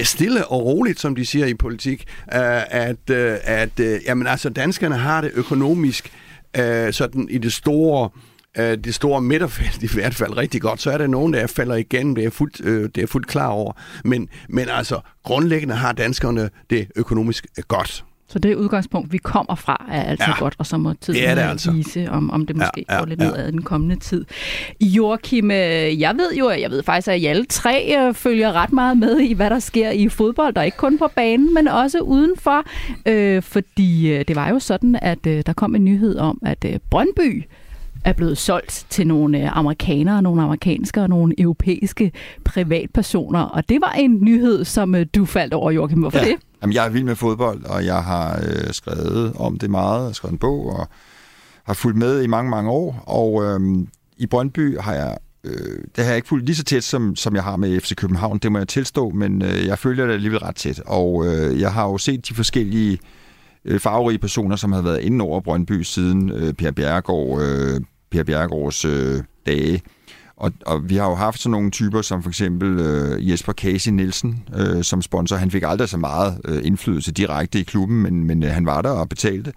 [0.03, 3.09] stille og roligt, som de siger i politik, øh, at,
[3.43, 6.11] at jamen, altså, danskerne har det økonomisk
[6.57, 8.09] øh, sådan i det store
[8.57, 10.81] øh, det store midterfelt i hvert fald rigtig godt.
[10.81, 13.47] Så er der nogen, der falder igennem, det er fuldt, øh, det er fuldt klar
[13.47, 13.73] over.
[14.03, 18.05] Men, men altså, grundlæggende har danskerne det økonomisk godt.
[18.31, 20.39] Så det udgangspunkt, vi kommer fra, er altid ja.
[20.39, 21.71] godt, og så må tiden det er det altså.
[21.71, 23.27] vise, om, om det måske ja, ja, går lidt ja.
[23.27, 24.25] ned ad den kommende tid.
[24.81, 28.73] Joachim, øh, jeg ved jo, jeg ved faktisk, at I alle tre øh, følger ret
[28.73, 31.99] meget med i, hvad der sker i fodbold, og ikke kun på banen, men også
[31.99, 32.63] udenfor,
[33.05, 36.65] øh, fordi øh, det var jo sådan, at øh, der kom en nyhed om, at
[36.65, 37.43] øh, Brøndby
[38.05, 42.11] er blevet solgt til nogle amerikanere, nogle amerikanske og nogle europæiske
[42.45, 45.99] privatpersoner, og det var en nyhed, som du faldt over, Joachim.
[45.99, 46.25] Hvorfor Ja.
[46.25, 46.35] det?
[46.61, 50.15] Jamen, jeg er vild med fodbold, og jeg har øh, skrevet om det meget, og
[50.15, 50.87] skrevet en bog, og
[51.63, 53.03] har fulgt med i mange, mange år.
[53.07, 53.85] Og øh,
[54.17, 57.35] i Brøndby har jeg, øh, det har jeg ikke fulgt lige så tæt, som, som
[57.35, 60.39] jeg har med FC København, det må jeg tilstå, men øh, jeg følger det alligevel
[60.39, 60.81] ret tæt.
[60.85, 62.99] Og øh, jeg har jo set de forskellige
[63.65, 68.23] øh, farverige personer, som har været inde over Brøndby siden øh, Per Bjerregaard, øh, Per
[68.23, 69.81] Bjerregaards øh, dage.
[70.41, 73.91] Og, og vi har jo haft sådan nogle typer som for eksempel øh, Jesper Casey
[73.91, 75.35] Nielsen øh, som sponsor.
[75.35, 78.81] Han fik aldrig så meget øh, indflydelse direkte i klubben, men, men øh, han var
[78.81, 79.53] der og betalte.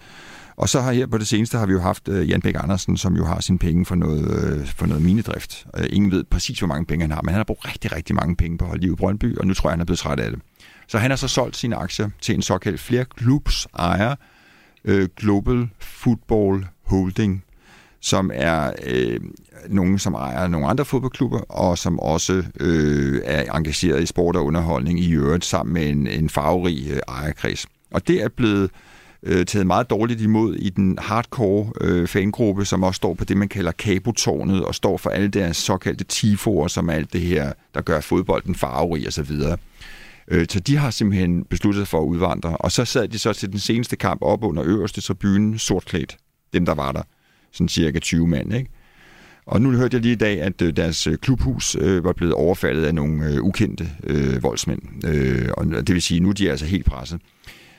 [0.57, 2.97] Og så har her på det seneste har vi jo haft øh, Jan Bæk Andersen,
[2.97, 5.67] som jo har sine penge for noget, øh, for noget minedrift.
[5.79, 8.17] Øh, ingen ved præcis, hvor mange penge han har, men han har brugt rigtig, rigtig
[8.17, 10.21] mange penge på at holde i Brøndby, og nu tror jeg, han er blevet træt
[10.21, 10.41] af det.
[10.89, 14.15] Så han har så solgt sine aktier til en såkaldt flere klubs ejer,
[14.85, 17.45] øh, Global Football Holding,
[18.01, 19.21] som er øh,
[19.69, 24.45] nogen, som ejer nogle andre fodboldklubber, og som også øh, er engageret i sport og
[24.45, 27.67] underholdning i øvrigt, sammen med en, en farverig øh, ejerkreds.
[27.91, 28.71] Og det er blevet
[29.23, 33.37] øh, taget meget dårligt imod i den hardcore øh, fangruppe, som også står på det,
[33.37, 37.53] man kalder kabotårnet, og står for alle deres såkaldte tifoer, som er alt det her,
[37.75, 39.31] der gør fodbolden farverig osv.
[40.29, 42.57] Øh, Så de har simpelthen besluttet sig for at udvandre.
[42.57, 46.17] Og så sad de så til den seneste kamp op under øverste tribune, sortklædt,
[46.53, 47.03] dem der var der.
[47.53, 48.71] Sådan cirka 20 mand, ikke?
[49.47, 52.35] Og nu hørte jeg lige i dag, at øh, deres øh, klubhus øh, var blevet
[52.35, 55.07] overfaldet af nogle øh, ukendte øh, voldsmænd.
[55.07, 57.21] Øh, og det vil sige, nu er de altså helt presset.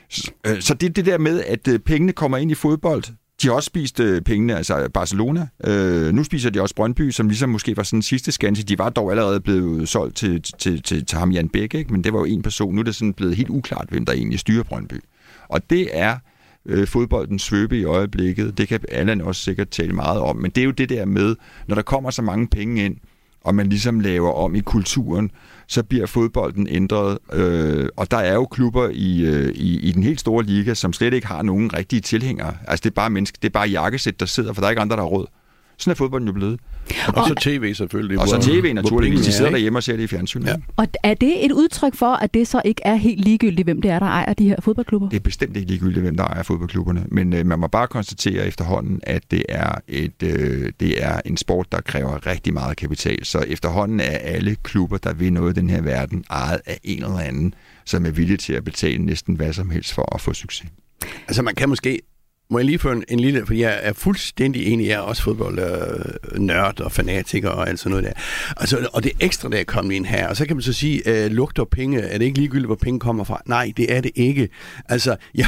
[0.10, 3.04] Så, øh, så det det der med, at øh, pengene kommer ind i fodbold.
[3.42, 5.48] De har også spist øh, pengene, altså Barcelona.
[5.64, 8.64] Øh, nu spiser de også Brøndby, som ligesom måske var sådan sidste skanse.
[8.64, 11.92] De var dog allerede blevet solgt til, til, til, til ham Jan Bæk, ikke?
[11.92, 12.76] men det var jo en person.
[12.76, 14.96] Nu er det sådan blevet helt uklart, hvem der egentlig styrer Brøndby.
[15.50, 16.18] Og det er
[16.66, 18.58] øh, fodboldens svøbe i øjeblikket.
[18.58, 20.36] Det kan Allan også sikkert tale meget om.
[20.36, 21.36] Men det er jo det der med,
[21.68, 22.98] når der kommer så mange penge ind,
[23.42, 25.32] og man ligesom laver om i kulturen,
[25.68, 27.18] så bliver fodbolden ændret.
[27.34, 30.94] Øh, og der er jo klubber i, øh, i, i den helt store liga, som
[30.94, 32.58] slet ikke har nogen rigtige tilhængere.
[32.68, 34.82] Altså det er bare menneske, det er bare jakkesæt, der sidder, for der er ikke
[34.82, 35.28] andre, der har råd.
[35.78, 36.60] Sådan er fodbolden jo blevet.
[37.08, 38.20] Og så tv selvfølgelig.
[38.20, 39.22] Og så tv naturligvis.
[39.22, 40.48] De er, sidder derhjemme og ser det i fjernsynet.
[40.48, 40.56] Ja.
[40.76, 43.92] Og er det et udtryk for, at det så ikke er helt ligegyldigt, hvem det
[43.92, 45.10] er, der ejer de her fodboldklubber?
[45.10, 48.48] Det er bestemt ikke ligegyldigt, hvem der ejer fodboldklubberne, men øh, man må bare konstatere
[48.48, 53.26] efterhånden, at det er, et, øh, det er en sport, der kræver rigtig meget kapital.
[53.26, 57.04] Så efterhånden er alle klubber, der vil noget i den her verden, ejet af en
[57.04, 57.54] eller anden,
[57.86, 60.68] som er villig til at betale næsten hvad som helst for at få succes.
[61.28, 62.00] Altså man kan måske
[62.50, 65.24] må jeg lige få en, en lille, for jeg er fuldstændig enig, jeg er også
[65.24, 68.22] fodboldnørd øh, og fanatiker og alt sådan noget der.
[68.58, 71.02] Altså, og det ekstra, der er kommet ind her, og så kan man så sige,
[71.06, 73.42] øh, lugter penge, er det ikke ligegyldigt, hvor penge kommer fra?
[73.46, 74.50] Nej, det er det ikke.
[74.90, 75.48] Altså, jeg,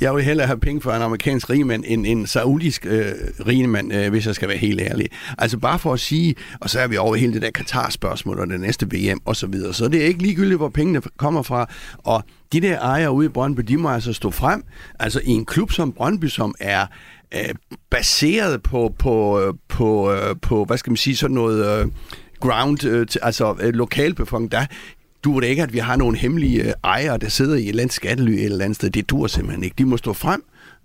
[0.00, 3.12] jeg vil hellere have penge fra en amerikansk rigemand end en saudisk øh,
[3.46, 5.08] rigemand, øh, hvis jeg skal være helt ærlig.
[5.38, 8.46] Altså bare for at sige, og så er vi over hele det der Katar-spørgsmål og
[8.46, 9.74] det næste VM og så videre.
[9.74, 13.28] Så det er ikke ligegyldigt, hvor pengene kommer fra, og de der ejere ude i
[13.28, 14.64] Brøndby, de må altså stå frem.
[14.98, 16.86] Altså i en klub som Brøndby, som er
[17.34, 17.54] øh,
[17.90, 21.86] baseret på, på, øh, på, øh, på, hvad skal man sige, sådan noget øh,
[22.40, 24.66] ground, øh, til- altså øh, lokalbefolkning, der
[25.24, 27.82] duer det ikke, at vi har nogle hemmelige øh, ejere, der sidder i et eller
[27.82, 28.90] andet skattely et eller andet sted.
[28.90, 29.74] Det dur simpelthen ikke.
[29.78, 30.44] De må stå frem,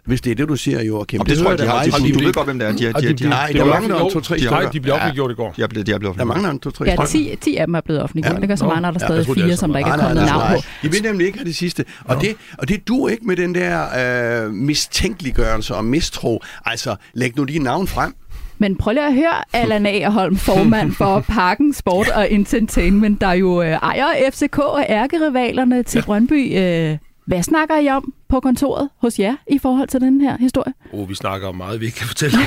[0.09, 1.19] hvis det er det, du siger, Joachim.
[1.19, 1.83] Og det, det tror jeg, de har.
[1.83, 2.23] De, du fint.
[2.25, 2.71] ved godt, hvem det er.
[2.71, 4.61] De, de, de de, de, Nej, de der mangler to-tre de- stykker.
[4.61, 4.97] Nej, de blev Ja.
[4.97, 5.53] offentliggjort i går.
[5.57, 7.05] de er blevet, de er blevet Der mangler en to-tre Ja, stykker.
[7.05, 8.35] 10, 10 af dem er blevet offentliggjort.
[8.35, 8.39] Ja.
[8.39, 10.61] Det gør så når der Ja, stadig fire, som der ikke er kommet navn på.
[10.83, 11.85] De vil nemlig ikke have det sidste.
[12.05, 16.41] Og, det, og det duer ikke med den der øh, mistænkeliggørelse og mistro.
[16.65, 18.13] Altså, læg nu lige navn frem.
[18.57, 23.61] Men prøv lige at høre Allan Agerholm, formand for Parken Sport og Entertainment, der jo
[23.61, 26.57] øh, ejer FCK og ærkerivalerne til Brøndby.
[26.57, 30.73] Øh, hvad snakker I om på kontoret hos jer i forhold til den her historie?
[30.93, 32.37] Oh, vi snakker om meget, vi ikke kan fortælle.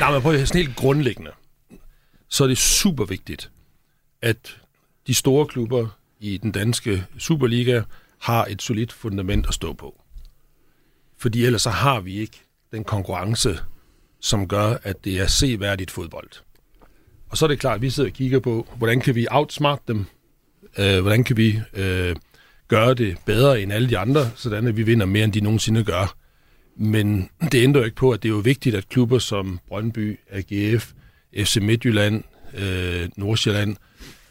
[0.00, 1.30] Nej, men prøv at sådan helt grundlæggende,
[2.28, 3.50] så er det super vigtigt,
[4.22, 4.56] at
[5.06, 5.86] de store klubber
[6.20, 7.82] i den danske Superliga
[8.18, 10.02] har et solidt fundament at stå på.
[11.18, 12.40] Fordi ellers så har vi ikke
[12.72, 13.58] den konkurrence,
[14.20, 16.30] som gør, at det er seværdigt fodbold.
[17.28, 19.88] Og så er det klart, at vi sidder og kigger på, hvordan kan vi outsmart
[19.88, 20.06] dem?
[20.78, 22.16] Øh, hvordan kan vi øh,
[22.68, 25.84] gøre det bedre end alle de andre, sådan at vi vinder mere, end de nogensinde
[25.84, 26.14] gør.
[26.76, 30.18] Men det ændrer jo ikke på, at det er jo vigtigt, at klubber som Brøndby,
[30.30, 30.92] AGF,
[31.36, 32.24] FC Midtjylland,
[32.58, 33.76] øh, Nordsjælland,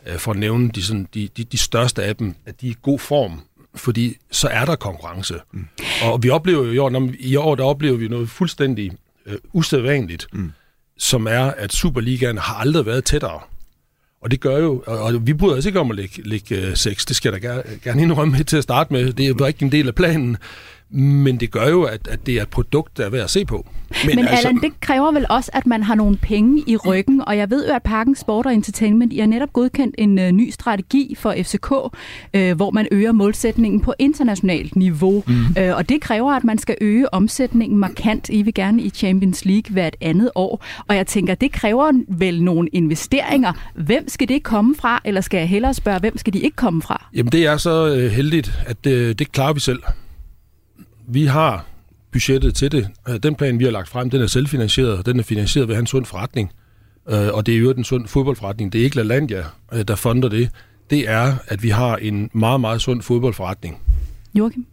[0.07, 2.71] øh, for at nævne de, sådan, de, de, de største af dem, at de er
[2.71, 3.41] i god form.
[3.75, 5.35] fordi så er der konkurrence.
[5.53, 5.67] Mm.
[6.03, 8.91] Og vi oplever jo i år, når, i år der oplever vi noget fuldstændig
[9.25, 10.51] øh, usædvanligt, mm.
[10.97, 13.39] som er, at Superligaen har aldrig været tættere.
[14.21, 16.75] Og det gør jo, og, og vi bryder os ikke om at lægge, lægge øh,
[16.75, 19.45] sex, det skal jeg da gerne, gerne indrømme til at starte med, det er jo
[19.45, 20.37] ikke en del af planen,
[20.89, 23.45] men det gør jo, at, at det er et produkt, der er værd at se
[23.45, 23.67] på.
[24.05, 27.21] Men, men altså, Allan, det kræver vel også, at man har nogle penge i ryggen,
[27.27, 30.25] og jeg ved jo, at Parken Sport og Entertainment I har netop godkendt en uh,
[30.25, 35.33] ny strategi for FCK, uh, hvor man øger målsætningen på internationalt niveau, mm.
[35.33, 38.29] uh, og det kræver, at man skal øge omsætningen markant.
[38.29, 42.43] I vil gerne i Champions League hvert andet år, og jeg tænker, det kræver vel
[42.43, 43.53] nogle investeringer.
[43.75, 46.81] Hvem skal det komme fra, eller skal jeg hellere spørge, hvem skal de ikke komme
[46.81, 47.05] fra?
[47.13, 49.79] Jamen det er så uh, heldigt, at uh, det klarer vi selv
[51.07, 51.65] vi har
[52.11, 52.87] budgettet til det.
[53.09, 55.73] Øh, den plan, vi har lagt frem, den er selvfinansieret, og den er finansieret ved
[55.73, 56.51] at have en sund forretning.
[57.09, 58.73] Øh, og det er jo en sund fodboldforretning.
[58.73, 59.43] Det er ikke LaLandia,
[59.73, 60.49] øh, der fonder det.
[60.89, 63.81] Det er, at vi har en meget, meget sund fodboldforretning.
[64.35, 64.65] Joachim?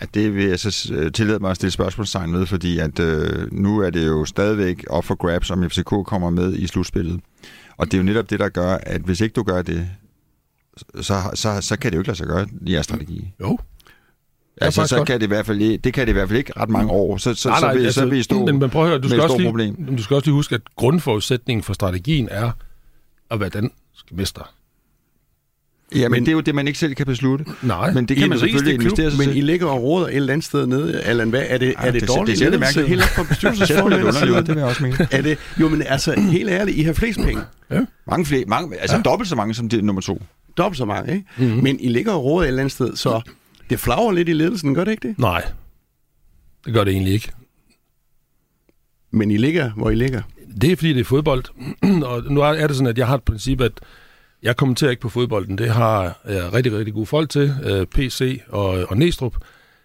[0.00, 3.78] Ja, det vil jeg så tillade mig at stille spørgsmålstegn med, fordi at øh, nu
[3.78, 7.20] er det jo stadigvæk op for grabs, om FCK kommer med i slutspillet.
[7.76, 9.88] Og det er jo netop det, der gør, at hvis ikke du gør det,
[11.00, 13.32] så, så, så kan det jo ikke lade sig gøre i jeres strategi.
[13.40, 13.58] Jo,
[14.60, 16.68] Altså, så kan det, i hvert fald, det kan det i hvert fald ikke ret
[16.68, 17.16] mange år.
[17.16, 18.98] Så, så, nej, nej, så, vil, altså, så vil I stå men, prøv at høre,
[18.98, 19.96] du skal, også lige, problem.
[19.96, 22.50] du skal også lige huske, at grundforudsætningen for strategien er
[23.30, 23.74] at være dansk
[24.12, 24.52] mester.
[25.94, 27.44] Ja, men, men det er jo det, man ikke selv kan beslutte.
[27.62, 27.92] Nej.
[27.92, 30.32] Men det kan man selvfølgelig klub, investere sig Men I ligger og råder et eller
[30.32, 31.00] andet sted nede.
[31.00, 32.38] Allan, hvad er det, ja, er det, det dårligt?
[32.38, 34.14] Det, det, det, det helt fra bestyrelsesformanden?
[34.34, 35.08] det vil jeg også mene.
[35.10, 37.42] Er det, jo, men altså, helt ærligt, I har flest penge.
[37.70, 37.80] Ja.
[38.06, 39.02] Mange flere, mange, altså ja.
[39.02, 40.22] dobbelt så mange som det nummer to.
[40.56, 41.26] Dobbelt så mange, ikke?
[41.36, 41.62] Mm-hmm.
[41.62, 43.20] Men I ligger og råder et eller andet sted, så
[43.70, 45.18] det flager lidt i ledelsen, gør det ikke det?
[45.18, 45.44] Nej,
[46.64, 47.32] det gør det egentlig ikke.
[49.10, 50.22] Men I ligger, hvor I ligger?
[50.60, 51.44] Det er, fordi det er fodbold.
[52.10, 53.72] og nu er det sådan, at jeg har et princip, at
[54.42, 55.58] jeg kommenterer ikke på fodbolden.
[55.58, 57.54] Det har jeg rigtig, rigtig gode folk til.
[57.64, 59.36] Øh, PC og, og Næstrup.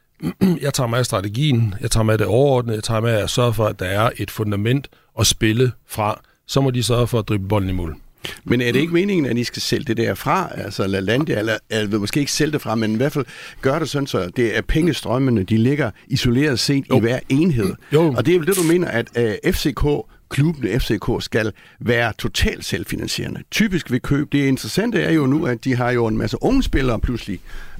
[0.61, 3.53] Jeg tager med af strategien, jeg tager med det overordnede, jeg tager med at sørge
[3.53, 4.87] for, at der er et fundament
[5.19, 6.21] at spille fra.
[6.47, 7.97] Så må de sørge for at drible bolden i mål.
[8.43, 10.51] Men er det ikke meningen, at I skal sælge det der fra?
[10.55, 13.25] Altså lade lande, eller, eller måske ikke sælge det fra, men i hvert fald
[13.61, 16.97] gøre det sådan, så det er pengestrømmene, de ligger isoleret set jo.
[16.97, 17.73] i hver enhed.
[17.93, 18.13] Jo.
[18.17, 19.85] Og det er vel det, du mener, at uh, øh, FCK
[20.29, 23.43] klubben FCK skal være totalt selvfinansierende.
[23.51, 24.31] Typisk ved køb.
[24.31, 27.39] Det interessante er jo nu, at de har jo en masse unge spillere pludselig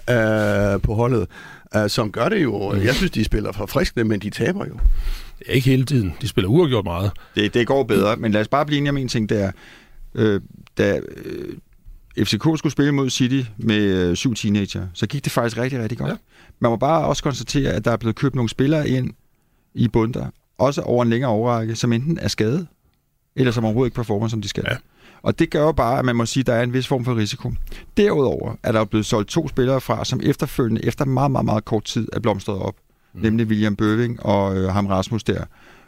[0.09, 1.27] uh, på holdet,
[1.75, 2.71] uh, som gør det jo.
[2.71, 2.81] Mm.
[2.81, 4.79] Jeg synes, de spiller for friske, men de taber jo.
[5.45, 6.13] Ikke hele tiden.
[6.21, 7.11] De spiller uafgjort meget.
[7.35, 9.51] Det, det går bedre, men lad os bare blive enige om en ting, der
[10.15, 10.41] øh,
[10.77, 11.57] da øh,
[12.25, 15.97] FCK skulle spille mod City med øh, syv teenager, så gik det faktisk rigtig, rigtig
[15.97, 16.09] godt.
[16.09, 16.15] Ja.
[16.59, 19.11] Man må bare også konstatere, at der er blevet købt nogle spillere ind
[19.73, 22.67] i bunder, også over en længere overrække, som enten er skadet,
[23.35, 24.63] eller som overhovedet ikke performer, som de skal.
[24.69, 24.75] Ja.
[25.21, 27.05] Og det gør jo bare, at man må sige, at der er en vis form
[27.05, 27.53] for risiko.
[27.97, 31.83] Derudover er der blevet solgt to spillere fra, som efterfølgende, efter meget, meget, meget kort
[31.83, 32.75] tid, er blomstret op.
[33.13, 33.21] Mm.
[33.21, 35.43] Nemlig William Bøving og øh, ham Rasmus der.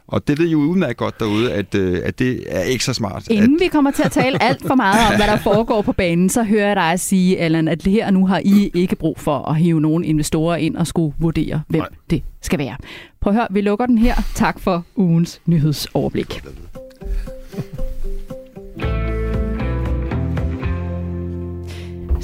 [0.08, 3.28] Og det ved jo udmærket godt derude, at, øh, at det er ikke så smart.
[3.30, 3.60] Inden at...
[3.62, 6.44] vi kommer til at tale alt for meget om, hvad der foregår på banen, så
[6.44, 9.56] hører jeg dig sige, Allan, at her og nu har I ikke brug for at
[9.56, 11.90] hive nogle investorer ind og skulle vurdere, hvem Nej.
[12.10, 12.76] det skal være.
[13.22, 14.16] Prøv at høre, vi lukker den her.
[14.36, 16.42] Tak for ugens nyhedsoverblik.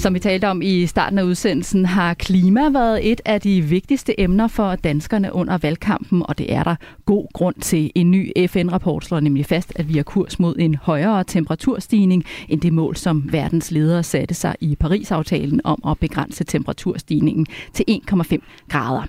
[0.03, 4.21] Som vi talte om i starten af udsendelsen, har klima været et af de vigtigste
[4.21, 7.91] emner for danskerne under valgkampen, og det er der god grund til.
[7.95, 12.61] En ny FN-rapport slår nemlig fast, at vi er kurs mod en højere temperaturstigning end
[12.61, 18.37] det mål, som verdens ledere satte sig i Paris-aftalen om at begrænse temperaturstigningen til 1,5
[18.69, 19.03] grader.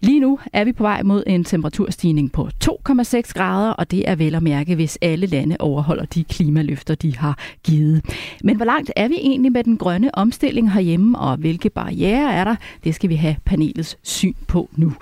[0.00, 4.14] Lige nu er vi på vej mod en temperaturstigning på 2,6 grader, og det er
[4.14, 8.04] vel at mærke, hvis alle lande overholder de klimaløfter, de har givet.
[8.44, 12.32] Men hvor langt er vi egentlig med den grønne om omstilling herhjemme, og hvilke barriere
[12.32, 14.92] er der, det skal vi have panelets syn på nu.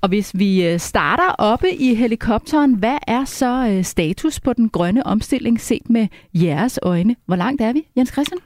[0.00, 4.68] Og hvis vi øh, starter oppe i helikopteren, hvad er så øh, status på den
[4.68, 7.16] grønne omstilling set med jeres øjne?
[7.26, 8.38] Hvor langt er vi, Jens Christian?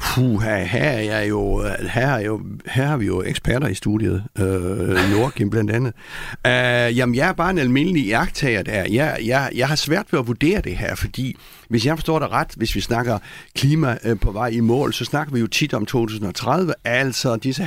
[0.00, 3.74] Puh, her, her, er jeg jo, her, er jo, her har vi jo eksperter i
[3.74, 5.92] studiet, øh, Joachim blandt andet.
[6.46, 8.84] Øh, jamen, jeg er bare en almindelig jagttager der.
[8.90, 11.36] Jeg, jeg, jeg har svært ved at vurdere det her, fordi
[11.68, 13.18] hvis jeg forstår det ret, hvis vi snakker
[13.54, 17.62] klima øh, på vej i mål, så snakker vi jo tit om 2030, altså disse
[17.62, 17.66] 70%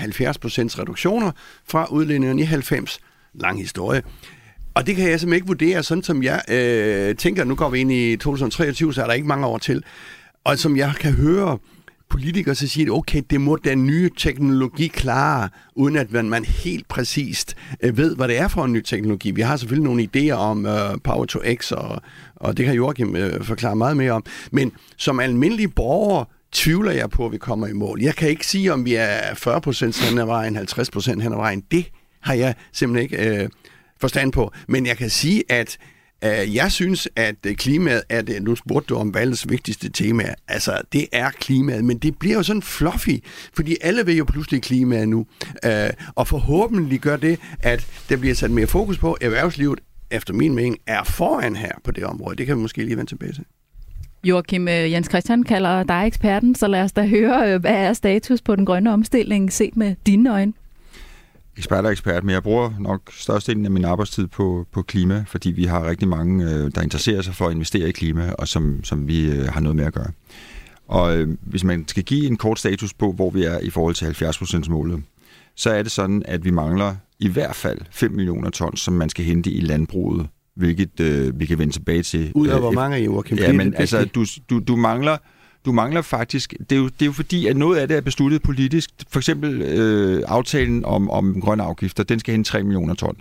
[0.79, 1.31] reduktioner
[1.67, 2.99] fra udledningen i 90.
[3.33, 4.01] Lang historie.
[4.73, 7.79] Og det kan jeg simpelthen ikke vurdere, sådan som jeg øh, tænker, nu går vi
[7.79, 9.83] ind i 2023, så er der ikke mange år til.
[10.43, 11.57] Og som jeg kan høre
[12.09, 16.45] politikere, så siger de, okay, det må den nye teknologi klare, uden at man, man
[16.45, 19.31] helt præcist øh, ved, hvad det er for en ny teknologi.
[19.31, 22.01] Vi har selvfølgelig nogle idéer om øh, Power to X, og,
[22.35, 24.25] og det kan Joachim øh, forklare meget mere om.
[24.51, 28.01] Men som almindelige borgere, tvivler jeg på, at vi kommer i mål.
[28.01, 31.63] Jeg kan ikke sige, om vi er 40% hen ad vejen, 50% hen ad vejen.
[31.71, 31.91] Det
[32.21, 33.49] har jeg simpelthen ikke øh,
[34.01, 34.51] forstand på.
[34.67, 35.77] Men jeg kan sige, at
[36.25, 40.33] Øh, jeg synes, at øh, klimaet er det, nu spurgte du om valgets vigtigste tema,
[40.47, 44.61] altså det er klimaet, men det bliver jo sådan fluffy, fordi alle vil jo pludselig
[44.61, 45.25] klimaet nu,
[45.65, 49.79] øh, og forhåbentlig gør det, at der bliver sat mere fokus på, erhvervslivet
[50.11, 52.35] efter min mening er foran her på det område.
[52.35, 53.43] Det kan vi måske lige vende tilbage til.
[54.23, 58.55] Joachim Jens Christian kalder dig eksperten, så lad os da høre, hvad er status på
[58.55, 60.53] den grønne omstilling set med dine øjne?
[61.59, 65.51] Ekspert og ekspert, men jeg bruger nok størstedelen af min arbejdstid på, på klima, fordi
[65.51, 68.83] vi har rigtig mange, øh, der interesserer sig for at investere i klima, og som,
[68.83, 70.11] som vi har noget med at gøre.
[70.87, 73.95] Og øh, hvis man skal give en kort status på, hvor vi er i forhold
[73.95, 75.03] til 70% målet,
[75.55, 79.09] så er det sådan, at vi mangler i hvert fald 5 millioner tons, som man
[79.09, 82.31] skal hente i landbruget, hvilket øh, vi kan vende tilbage til.
[82.35, 83.37] Ud af øh, hvor mange, Joachim?
[83.37, 85.17] Ja, men altså, du, du, du mangler
[85.65, 88.01] du mangler faktisk, det er, jo, det er jo fordi, at noget af det er
[88.01, 88.89] besluttet politisk.
[89.09, 93.17] For eksempel øh, aftalen om, om grønne afgifter, den skal hen 3 millioner ton.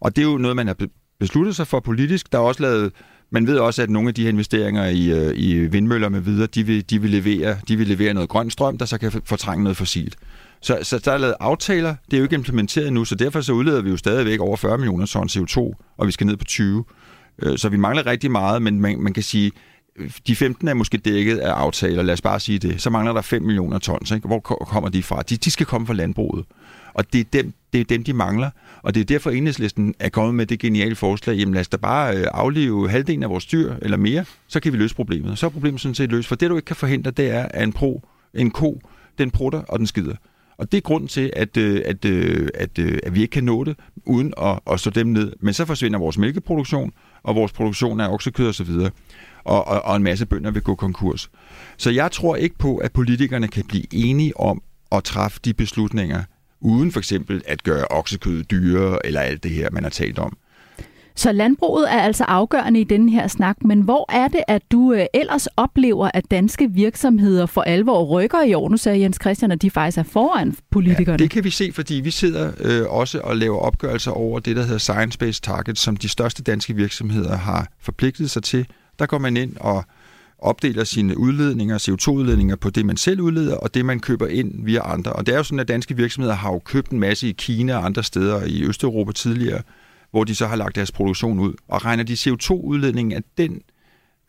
[0.00, 0.76] Og det er jo noget, man har
[1.20, 2.32] besluttet sig for politisk.
[2.32, 2.92] Der er også lavet,
[3.30, 6.46] man ved også, at nogle af de her investeringer i, øh, i vindmøller med videre,
[6.46, 9.62] de vil, de, vil levere, de vil levere noget grøn strøm, der så kan fortrænge
[9.62, 10.16] noget fossilt.
[10.60, 13.52] Så, så der er lavet aftaler, det er jo ikke implementeret nu, så derfor så
[13.52, 15.58] udleder vi jo stadigvæk over 40 millioner ton CO2,
[15.96, 16.84] og vi skal ned på 20.
[17.42, 19.52] Øh, så vi mangler rigtig meget, men man, man kan sige,
[20.26, 22.82] de 15 er måske dækket af aftaler, lad os bare sige det.
[22.82, 24.10] Så mangler der 5 millioner tons.
[24.10, 24.28] Ikke?
[24.28, 25.22] Hvor kommer de fra?
[25.22, 26.44] De, de skal komme fra landbruget.
[26.94, 28.50] Og det er, dem, det er dem, de mangler.
[28.82, 31.36] Og det er derfor, enhedslisten er kommet med det geniale forslag.
[31.36, 34.72] Jamen lad os da bare øh, aflive halvdelen af vores dyr eller mere, så kan
[34.72, 35.38] vi løse problemet.
[35.38, 36.28] Så er problemet sådan set løst.
[36.28, 38.02] For det, du ikke kan forhindre, det er, at en, pro,
[38.34, 38.80] en ko,
[39.18, 40.14] den prutter og den skider.
[40.58, 43.44] Og det er grunden til, at, øh, at, øh, at, at, at vi ikke kan
[43.44, 45.32] nå det, uden at, at slå dem ned.
[45.40, 46.92] Men så forsvinder vores mælkeproduktion,
[47.26, 48.92] og vores produktion af oksekød osv., og,
[49.44, 51.30] og, og, og en masse bønder vil gå konkurs.
[51.76, 54.62] Så jeg tror ikke på, at politikerne kan blive enige om
[54.92, 56.22] at træffe de beslutninger,
[56.60, 60.36] uden for eksempel at gøre oksekød dyrere, eller alt det her, man har talt om.
[61.16, 64.92] Så landbruget er altså afgørende i denne her snak, men hvor er det, at du
[64.92, 68.68] øh, ellers oplever, at danske virksomheder for alvor rykker i år?
[68.68, 71.12] Nu sagde Jens Christian, at de faktisk er foran politikerne.
[71.12, 74.56] Ja, det kan vi se, fordi vi sidder øh, også og laver opgørelser over det,
[74.56, 78.66] der hedder Science-Based Targets, som de største danske virksomheder har forpligtet sig til.
[78.98, 79.84] Der går man ind og
[80.38, 84.92] opdeler sine udledninger, CO2-udledninger på det, man selv udleder, og det, man køber ind via
[84.92, 85.12] andre.
[85.12, 87.76] Og det er jo sådan, at danske virksomheder har jo købt en masse i Kina
[87.76, 89.62] og andre steder i Østeuropa tidligere,
[90.10, 91.54] hvor de så har lagt deres produktion ud.
[91.68, 93.60] Og regner de CO2-udledningen af den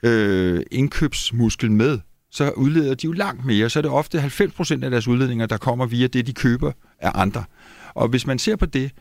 [0.04, 2.00] øh, indkøbsmuskel med,
[2.32, 3.70] så udleder de jo langt mere.
[3.70, 7.12] Så er det ofte 90% af deres udledninger, der kommer via det, de køber af
[7.16, 7.44] andre.
[7.94, 8.92] Og hvis man ser på det,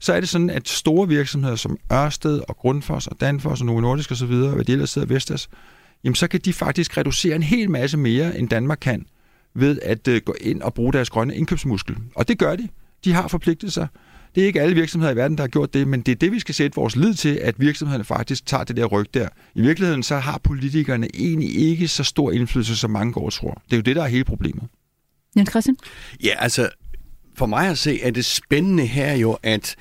[0.00, 3.80] så er det sådan, at store virksomheder som Ørsted og Grundfos og Danfoss og Novo
[3.80, 5.48] Nordisk osv., hvad de ellers sidder Vestas,
[6.04, 9.06] jamen så kan de faktisk reducere en hel masse mere, end Danmark kan,
[9.54, 11.96] ved at øh, gå ind og bruge deres grønne indkøbsmuskel.
[12.14, 12.68] Og det gør de.
[13.04, 13.88] De har forpligtet sig.
[14.34, 16.32] Det er ikke alle virksomheder i verden, der har gjort det, men det er det,
[16.32, 19.28] vi skal sætte vores lid til, at virksomhederne faktisk tager det der ryg der.
[19.54, 23.62] I virkeligheden så har politikerne egentlig ikke så stor indflydelse, som mange går tror.
[23.64, 24.62] Det er jo det, der er hele problemet.
[25.36, 25.76] Jens Christian?
[26.24, 26.68] Ja, altså,
[27.34, 29.76] for mig at se, er det spændende her jo, at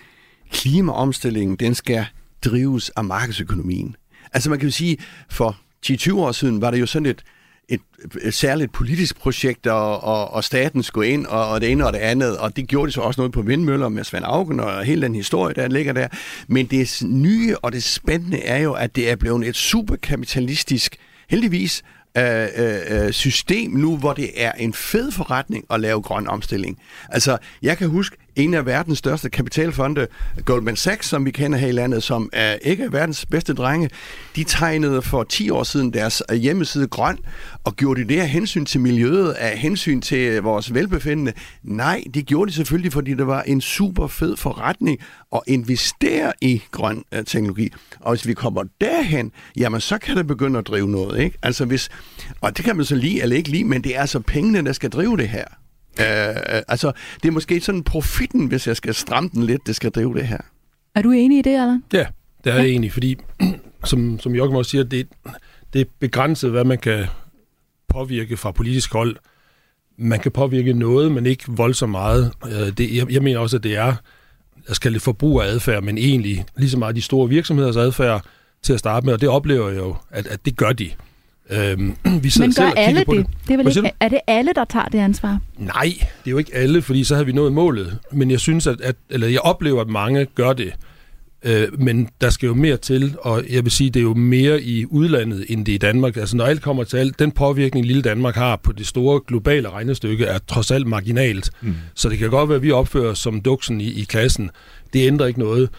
[0.52, 2.06] klimaomstillingen, den skal
[2.46, 3.96] drives af markedsøkonomien.
[4.34, 4.98] Altså man kan jo sige,
[5.30, 7.24] for 10-20 år siden var det jo sådan et,
[7.70, 7.82] et,
[8.22, 11.94] et særligt politisk projekt, og, og, og staten skulle ind, og, og det ene og
[11.94, 14.84] det andet, og det gjorde de så også noget på vindmøller med Svend Augen, og
[14.84, 16.08] hele den historie, der ligger der.
[16.48, 20.96] Men det nye og det spændende er jo, at det er blevet et superkapitalistisk,
[21.30, 21.84] heldigvis,
[22.18, 26.80] øh, øh, øh, system nu, hvor det er en fed forretning at lave grøn omstilling.
[27.10, 30.08] Altså, jeg kan huske, en af verdens største kapitalfonde,
[30.46, 33.90] Goldman Sachs, som vi kender her i landet, som er ikke verdens bedste drenge,
[34.36, 37.18] de tegnede for 10 år siden deres hjemmeside grøn,
[37.64, 41.34] og gjorde de det af hensyn til miljøet, af hensyn til vores velbefindende?
[41.64, 45.00] Nej, det gjorde de selvfølgelig, fordi det var en super fed forretning
[45.36, 47.70] at investere i grøn øh, teknologi.
[48.00, 51.38] Og hvis vi kommer derhen, jamen så kan det begynde at drive noget, ikke?
[51.44, 51.90] Altså hvis,
[52.42, 54.74] og det kan man så lide eller ikke lide, men det er altså pengene, der
[54.74, 55.46] skal drive det her.
[56.00, 59.92] Uh, altså, det er måske sådan profitten, hvis jeg skal stramme den lidt, det skal
[59.92, 60.38] drive det her.
[60.96, 61.80] Er du enig i det, eller?
[61.94, 62.06] Ja,
[62.44, 63.18] det er jeg enig, fordi
[63.84, 65.08] som, som Joachim også siger, det,
[65.74, 67.06] det er begrænset, hvad man kan
[67.90, 69.16] påvirke fra politisk hold.
[69.98, 72.32] Man kan påvirke noget, men ikke voldsomt meget.
[72.78, 73.96] Det, jeg, jeg mener også, at det er,
[74.68, 78.26] jeg skal lidt forbrugeradfærd, men egentlig lige så meget de store virksomheders adfærd
[78.62, 80.92] til at starte med, og det oplever jeg jo, at, at det gør de.
[81.50, 83.08] Øhm, vi Men gør alle det?
[83.08, 83.26] det?
[83.48, 85.40] det er, vel ikke, er det alle, der tager det ansvar?
[85.58, 87.98] Nej, det er jo ikke alle, fordi så havde vi nået målet.
[88.12, 90.74] Men jeg synes, at, at eller jeg oplever, at mange gør det.
[91.46, 94.62] Øh, men der skal jo mere til, og jeg vil sige, det er jo mere
[94.62, 96.18] i udlandet, end det er i Danmark.
[96.18, 99.70] Altså når alt kommer til alt, den påvirkning, lille Danmark har på det store globale
[99.70, 101.52] regnestykke, er trods alt marginalt.
[101.62, 101.76] Mm.
[101.96, 104.50] Så det kan godt være, at vi opfører os som duksen i, i klassen.
[104.94, 105.70] Det ændrer ikke noget.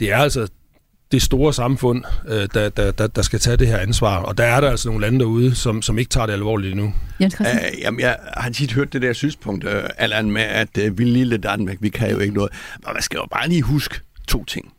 [0.00, 0.48] Det er altså
[1.12, 4.16] det store samfund, øh, der, der, der, der skal tage det her ansvar.
[4.16, 6.94] Og der er der altså nogle lande derude, som, som ikke tager det alvorligt endnu.
[7.20, 10.98] Jens Æh, jamen, jeg har tit hørt det der synspunkt, uh, Allan, med, at uh,
[10.98, 12.52] vi lille Danmark, vi kan jo ikke noget.
[12.86, 14.72] Men man skal jo bare lige huske to ting.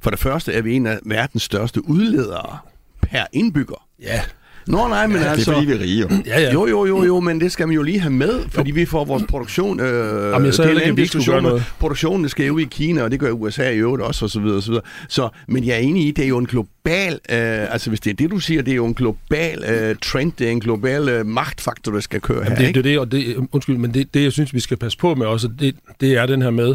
[0.00, 2.58] For det første er vi en af verdens største udledere
[3.02, 3.86] per indbygger.
[4.02, 4.20] Ja.
[4.66, 5.50] Nå nej, men ja, altså...
[5.50, 6.08] det er fordi, vi er rige, jo.
[6.26, 6.52] Ja, ja.
[6.52, 8.74] Jo, jo, jo, jo, men det skal man jo lige have med, fordi jo.
[8.74, 9.80] vi får vores produktion...
[9.80, 13.20] Øh, Jamen, jeg det er en diskussion, med, produktionen skal jo i Kina, og det
[13.20, 14.84] gør USA i øvrigt også, og så videre, og så videre.
[15.08, 17.12] Så, men jeg er enig i, det er jo en global...
[17.12, 20.32] Øh, altså, hvis det er det, du siger, det er jo en global øh, trend,
[20.38, 22.76] det er en global øh, magtfaktor, der skal køre Jamen, her, det, ikke?
[22.76, 25.26] Det, det, og det, undskyld, men det, det, jeg synes, vi skal passe på med
[25.26, 26.74] også, det, det er den her med,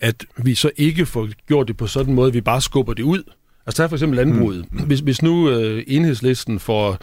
[0.00, 2.94] at vi så ikke får gjort det på sådan en måde, at vi bare skubber
[2.94, 3.22] det ud.
[3.66, 4.72] Altså, tag for eksempel landbruget.
[4.72, 4.78] Mm.
[4.78, 6.98] Hvis, hvis nu øh, enhedslisten får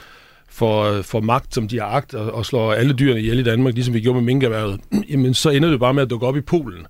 [0.49, 3.73] for, for magt, som de har agt, og, og slår alle dyrene ihjel i Danmark,
[3.73, 4.79] ligesom vi gjorde med minkerhvervet,
[5.11, 6.85] jamen så ender det bare med at dukke op i Polen,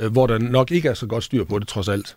[0.00, 2.16] øh, hvor der nok ikke er så godt styr på det, trods alt.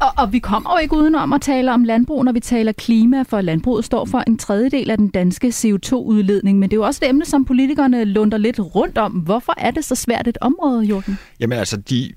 [0.00, 3.22] Og, og vi kommer jo ikke udenom at tale om landbrug, når vi taler klima,
[3.22, 7.00] for landbruget står for en tredjedel af den danske CO2-udledning, men det er jo også
[7.04, 9.12] et emne, som politikerne lunder lidt rundt om.
[9.12, 11.18] Hvorfor er det så svært et område, Jørgen?
[11.40, 12.12] Jamen altså, de,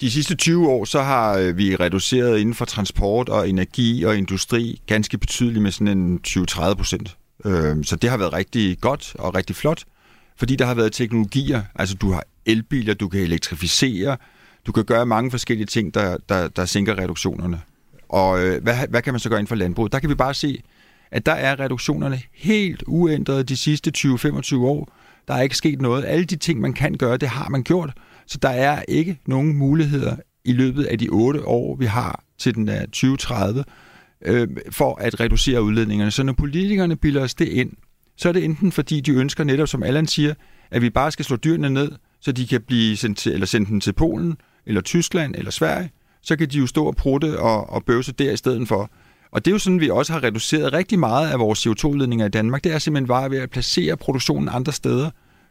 [0.00, 4.16] de sidste 20 år, så har øh, vi reduceret inden for transport og energi og
[4.16, 7.16] industri ganske betydeligt med sådan en 20-30 procent.
[7.44, 9.84] Øh, så det har været rigtig godt og rigtig flot,
[10.36, 11.62] fordi der har været teknologier.
[11.74, 14.16] Altså du har elbiler, du kan elektrificere,
[14.66, 17.60] du kan gøre mange forskellige ting, der, der, der sænker reduktionerne.
[18.08, 19.92] Og øh, hvad, hvad kan man så gøre inden for landbruget?
[19.92, 20.62] Der kan vi bare se,
[21.10, 24.88] at der er reduktionerne helt uændrede de sidste 20-25 år.
[25.28, 26.04] Der er ikke sket noget.
[26.04, 27.92] Alle de ting, man kan gøre, det har man gjort.
[28.28, 32.54] Så der er ikke nogen muligheder i løbet af de otte år, vi har til
[32.54, 33.64] den er 2030,
[34.24, 36.10] øh, for at reducere udledningerne.
[36.10, 37.72] Så når politikerne bilder os det ind,
[38.16, 40.34] så er det enten fordi, de ønsker netop, som Allan siger,
[40.70, 43.68] at vi bare skal slå dyrene ned, så de kan blive sendt til, eller sendt
[43.68, 45.90] dem til Polen, eller Tyskland, eller Sverige.
[46.22, 48.90] Så kan de jo stå og prutte og, og bøvse der i stedet for.
[49.32, 52.28] Og det er jo sådan, vi også har reduceret rigtig meget af vores CO2-ledninger i
[52.28, 52.64] Danmark.
[52.64, 55.10] Det er simpelthen bare ved at placere produktionen andre steder.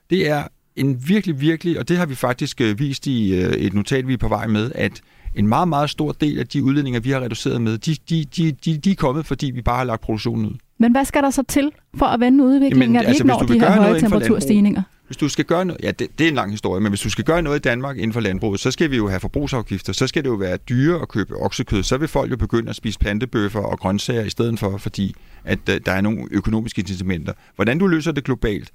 [0.10, 0.44] Det er
[0.78, 4.14] en virkelig, virkelig, og det har vi faktisk øh, vist i øh, et notat, vi
[4.14, 5.02] er på vej med, at
[5.36, 8.52] en meget, meget stor del af de udledninger, vi har reduceret med, de, de, de,
[8.52, 10.54] de, de er kommet, fordi vi bare har lagt produktionen ud.
[10.78, 13.28] Men hvad skal der så til for at vende udviklingen, Jamen, at vi altså, ikke
[13.28, 14.82] når de her høje temperaturstigninger?
[15.08, 17.10] Hvis du skal gøre noget, ja, det, det er en lang historie, men hvis du
[17.10, 20.08] skal gøre noget i Danmark inden for landbruget, så skal vi jo have forbrugsafgifter, så
[20.08, 23.00] skal det jo være dyre at købe oksekød, så vil folk jo begynde at spise
[23.00, 27.34] plantebøffer og grøntsager i stedet for, fordi at uh, der er nogle økonomiske incitamenter.
[27.56, 28.72] Hvordan du løser det globalt,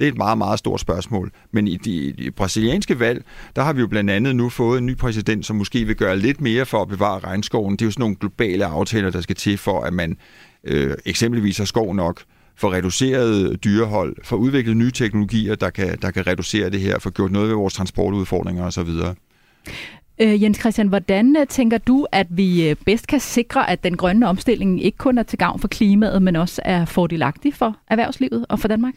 [0.00, 1.30] det er et meget, meget stort spørgsmål.
[1.52, 3.24] Men i de, de brasilianske valg,
[3.56, 6.18] der har vi jo blandt andet nu fået en ny præsident, som måske vil gøre
[6.18, 7.72] lidt mere for at bevare regnskoven.
[7.72, 10.16] Det er jo sådan nogle globale aftaler, der skal til for, at man
[10.64, 12.22] øh, eksempelvis har skov nok,
[12.56, 17.10] for reduceret dyrehold, for udviklet nye teknologier, der kan, der kan reducere det her, for
[17.10, 18.88] gjort noget ved vores transportudfordringer osv.
[20.20, 23.96] Øh, Jens Christian, hvordan øh, tænker du, at vi øh, bedst kan sikre, at den
[23.96, 28.46] grønne omstilling ikke kun er til gavn for klimaet, men også er fordelagtig for erhvervslivet
[28.48, 28.94] og for Danmark?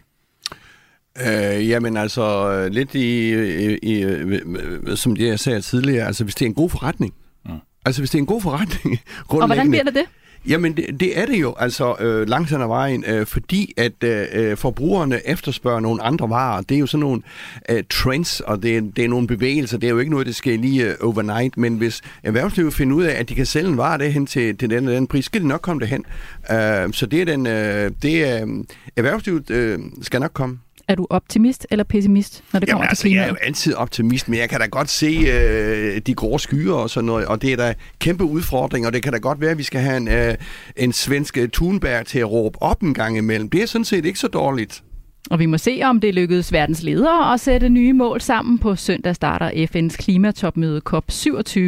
[1.21, 3.33] Øh, jamen altså, lidt i,
[3.73, 7.13] i, i, som jeg sagde tidligere, altså hvis det er en god forretning,
[7.45, 7.51] mm.
[7.85, 10.05] altså hvis det er en god forretning, Og hvordan bliver det det?
[10.47, 14.03] Jamen, det, det er det jo, altså øh, langt hen ad vejen, øh, fordi at
[14.03, 16.61] øh, øh, forbrugerne efterspørger nogle andre varer.
[16.61, 17.21] Det er jo sådan nogle
[17.69, 19.77] øh, trends, og det, det er nogle bevægelser.
[19.77, 23.03] Det er jo ikke noget, der sker lige øh, overnight, men hvis erhvervslivet finder ud
[23.03, 25.41] af, at de kan sælge en vare derhen til, til den og den pris, skal
[25.41, 26.05] de nok komme derhen.
[26.51, 28.63] Øh, så det er den, øh, det er, øh,
[28.95, 30.59] erhvervslivet øh, skal nok komme.
[30.87, 33.25] Er du optimist eller pessimist, når det Jamen, kommer altså, til klimaet?
[33.25, 36.73] Jeg er jo altid optimist, men jeg kan da godt se øh, de grå skyer
[36.73, 39.51] og sådan noget, og det er da kæmpe udfordring, og det kan da godt være,
[39.51, 40.35] at vi skal have en, øh,
[40.77, 43.49] en svensk øh, Thunberg til at råbe op en gang imellem.
[43.49, 44.83] Det er sådan set ikke så dårligt.
[45.29, 48.59] Og vi må se, om det lykkedes verdens ledere at sætte nye mål sammen.
[48.59, 51.59] På søndag starter FN's klimatopmøde COP27,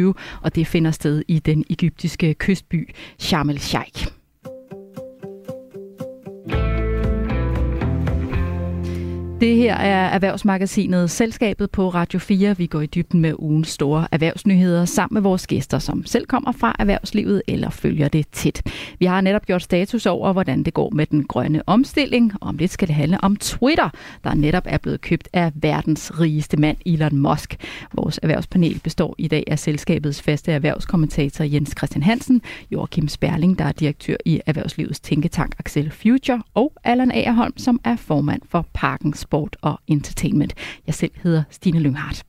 [0.42, 4.15] og det finder sted i den egyptiske kystby Sharm el-Sheikh.
[9.40, 12.56] Det her er Erhvervsmagasinet Selskabet på Radio 4.
[12.56, 16.52] Vi går i dybden med ugens store erhvervsnyheder sammen med vores gæster, som selv kommer
[16.52, 18.62] fra erhvervslivet eller følger det tæt.
[18.98, 22.32] Vi har netop gjort status over, hvordan det går med den grønne omstilling.
[22.40, 23.90] Om lidt skal det handle om Twitter,
[24.24, 27.56] der netop er blevet købt af verdens rigeste mand, Elon Musk.
[27.94, 33.64] Vores erhvervspanel består i dag af selskabets faste erhvervskommentator Jens Christian Hansen, Joachim Sperling, der
[33.64, 39.25] er direktør i Erhvervslivets tænketank Axel Future, og Allan Agerholm, som er formand for Parkens
[39.26, 40.54] sport og entertainment.
[40.86, 42.22] Jeg selv hedder Stine Lynghardt.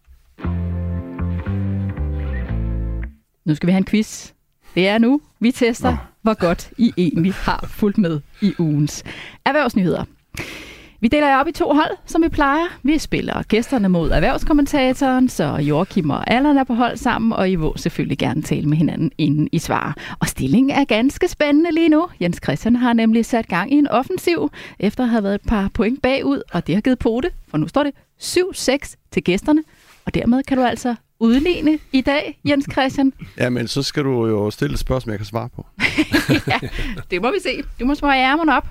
[3.45, 4.31] Nu skal vi have en quiz.
[4.75, 5.97] Det er nu, vi tester, Nå.
[6.21, 9.03] hvor godt I egentlig har fulgt med i ugens
[9.45, 10.05] erhvervsnyheder.
[10.99, 12.65] Vi deler jer op i to hold, som vi plejer.
[12.83, 17.55] Vi spiller gæsterne mod erhvervskommentatoren, så Joachim og Allan er på hold sammen, og I
[17.55, 19.93] må selvfølgelig gerne tale med hinanden, inden I svarer.
[20.19, 22.07] Og stillingen er ganske spændende lige nu.
[22.21, 25.69] Jens Christian har nemlig sat gang i en offensiv, efter at have været et par
[25.73, 29.63] point bagud, og det har givet pote, for nu står det 7-6 til gæsterne,
[30.05, 33.13] og dermed kan du altså udligne i dag, Jens Christian.
[33.37, 35.65] Jamen, så skal du jo stille et spørgsmål, jeg kan svare på.
[36.47, 36.59] ja,
[37.11, 37.63] det må vi se.
[37.79, 38.67] Du må smøre ærmerne op.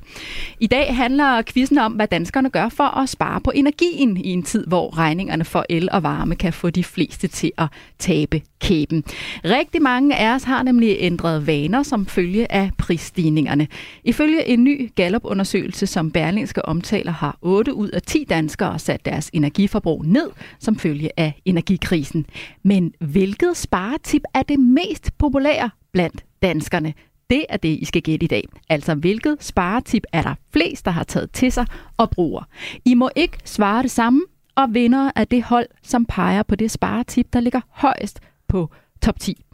[0.61, 4.43] I dag handler quizzen om, hvad danskerne gør for at spare på energien i en
[4.43, 7.69] tid, hvor regningerne for el og varme kan få de fleste til at
[7.99, 9.05] tabe kæben.
[9.45, 13.69] Rigtig mange af os har nemlig ændret vaner som følge af prisstigningerne.
[14.05, 19.31] Ifølge en ny Gallup-undersøgelse, som Berlingske omtaler, har 8 ud af 10 danskere sat deres
[19.33, 22.27] energiforbrug ned som følge af energikrisen.
[22.63, 26.95] Men hvilket sparetip er det mest populære blandt danskerne?
[27.31, 28.45] Det er det, I skal gætte i dag.
[28.69, 32.43] Altså, hvilket sparetip er der flest, der har taget til sig og bruger?
[32.85, 34.23] I må ikke svare det samme,
[34.57, 38.71] og vinder af det hold, som peger på det sparetip, der ligger højst på
[39.03, 39.45] top 10.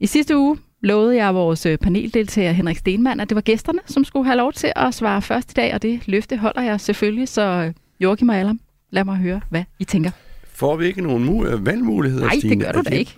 [0.00, 4.04] I sidste uge lovede jeg vores øh, paneldeltager Henrik Stenmann, at det var gæsterne, som
[4.04, 7.28] skulle have lov til at svare først i dag, og det løfte holder jeg selvfølgelig,
[7.28, 8.60] så øh, Joachim og Allam,
[8.90, 10.10] lad mig høre, hvad I tænker.
[10.54, 12.64] Får vi ikke nogen mu- valgmuligheder, Nej, det Stine?
[12.64, 13.14] gør du da det- ikke.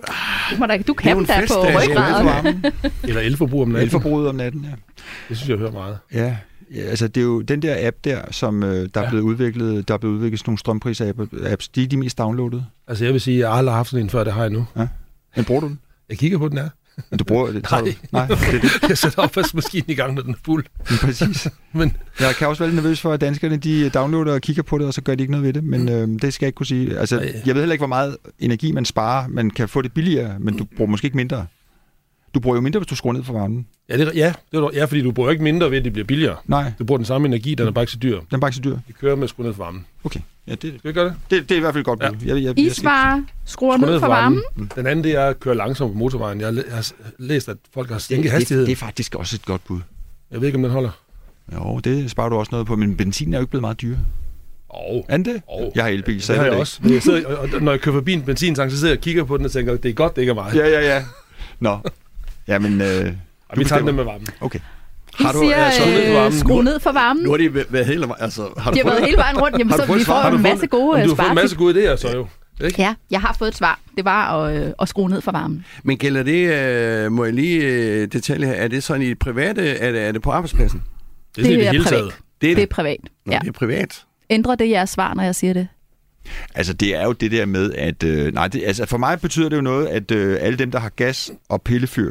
[0.51, 1.55] Du, må da, du kan da på.
[1.67, 2.65] Det ryggraden.
[3.09, 3.85] Eller elforbrug om natten.
[3.85, 4.71] Elforbruget om natten, ja.
[5.29, 5.99] Det synes jeg, jeg hører meget.
[6.15, 6.37] Ja,
[6.75, 9.09] ja, altså det er jo den der app der, som øh, der er Ja.
[9.11, 12.65] blevet udviklet, der er blevet udviklet sådan nogle strømpriser-apps, de er de mest downloadede.
[12.89, 14.51] Altså jeg vil sige, at jeg har aldrig haft sådan en før, det har jeg
[14.51, 14.67] nu.
[15.37, 15.79] Men bruger du den?
[16.09, 16.69] Jeg kigger på den her.
[17.11, 17.67] Men du bruger det?
[17.71, 17.81] Nej.
[17.81, 18.71] Du, nej, det er det.
[18.89, 20.65] Jeg sætter opvaskemaskinen i gang, når den er fuld.
[20.91, 21.49] Men præcis.
[21.73, 24.79] Men Jeg kan også være lidt nervøs for, at danskerne de downloader og kigger på
[24.79, 25.65] det, og så gør de ikke noget ved det.
[25.65, 26.99] Men øh, det skal jeg ikke kunne sige.
[26.99, 27.43] Altså, Nej.
[27.47, 29.29] jeg ved heller ikke, hvor meget energi man sparer.
[29.29, 31.47] Man kan få det billigere, men du bruger måske ikke mindre.
[32.35, 33.67] Du bruger jo mindre, hvis du skruer ned for varmen.
[33.89, 35.93] ja, det, er- ja, det er, ja, fordi du bruger ikke mindre ved, at det
[35.93, 36.37] bliver billigere.
[36.47, 38.19] Nej, Du bruger den samme energi, den er bare ikke så dyr.
[38.19, 38.77] den er bare ikke så dyr.
[38.87, 39.87] Vi kører med at skrue ned for varmen.
[40.05, 41.15] Okay, ja, det, Skal vi gøre det?
[41.31, 42.11] det, det er i hvert fald godt Ja.
[42.11, 42.17] bud.
[42.27, 44.43] Jeg, jeg, I jeg skal- svarer, skruer Skru ned for varmen.
[44.77, 46.41] Den anden, det er at køre langsomt på motorvejen.
[46.41, 48.67] Jeg har læst, at folk har det, sænket det, hastigheden.
[48.67, 49.81] det er faktisk også et godt bud.
[50.31, 50.91] Jeg ved ikke, om den holder.
[51.55, 53.99] Jo, det sparer du også noget på, men benzin er jo ikke blevet meget dyre.
[54.91, 55.43] Åh, Er det?
[55.53, 55.69] Åh.
[55.75, 56.79] Jeg har elbil, så det har jeg det også.
[56.83, 59.03] Men jeg sidder, og, og, når jeg kører forbi en benzintank, så sidder jeg og
[59.03, 60.53] kigger på den og tænker, det er godt, det ikke er mig.
[60.55, 61.05] Ja, ja, ja.
[61.61, 61.79] Nå.
[62.49, 63.13] Jamen, øh,
[63.49, 64.27] og vi tager den med varmen.
[64.41, 64.59] okay.
[65.15, 66.39] Har du- siger, altså, skru ned for øh, varmen.
[66.39, 67.23] skru ned for varmen.
[67.25, 68.23] Nu har de væ- været hele vejen.
[68.23, 70.23] Altså, har du De har været fået- hele vejen rundt, jamen, så vi svar?
[70.31, 72.27] får en masse gode Men du har fået en masse gode idéer, så jo.
[72.67, 72.83] Ikke?
[72.83, 73.81] Ja, jeg har fået et svar.
[73.97, 75.65] Det var at, øh, at skrue ned for varmen.
[75.85, 76.49] Men gælder det,
[77.07, 80.01] øh, må jeg lige øh, detalje her, er det sådan i det private, er det,
[80.03, 80.83] er det på arbejdspladsen?
[81.37, 81.93] Det er, det, det er hele privat.
[81.99, 82.13] taget.
[82.41, 82.69] Det er Det er det.
[82.69, 82.99] privat.
[83.27, 83.39] Nå, Ja.
[83.39, 84.03] det er privat.
[84.31, 85.69] Ændrer det jeres svar, når jeg siger det?
[86.55, 88.03] Altså, det er jo det der med, at...
[88.03, 90.79] Øh, nej, det, altså, for mig betyder det jo noget, at øh, alle dem, der
[90.79, 92.11] har gas og pillefyr,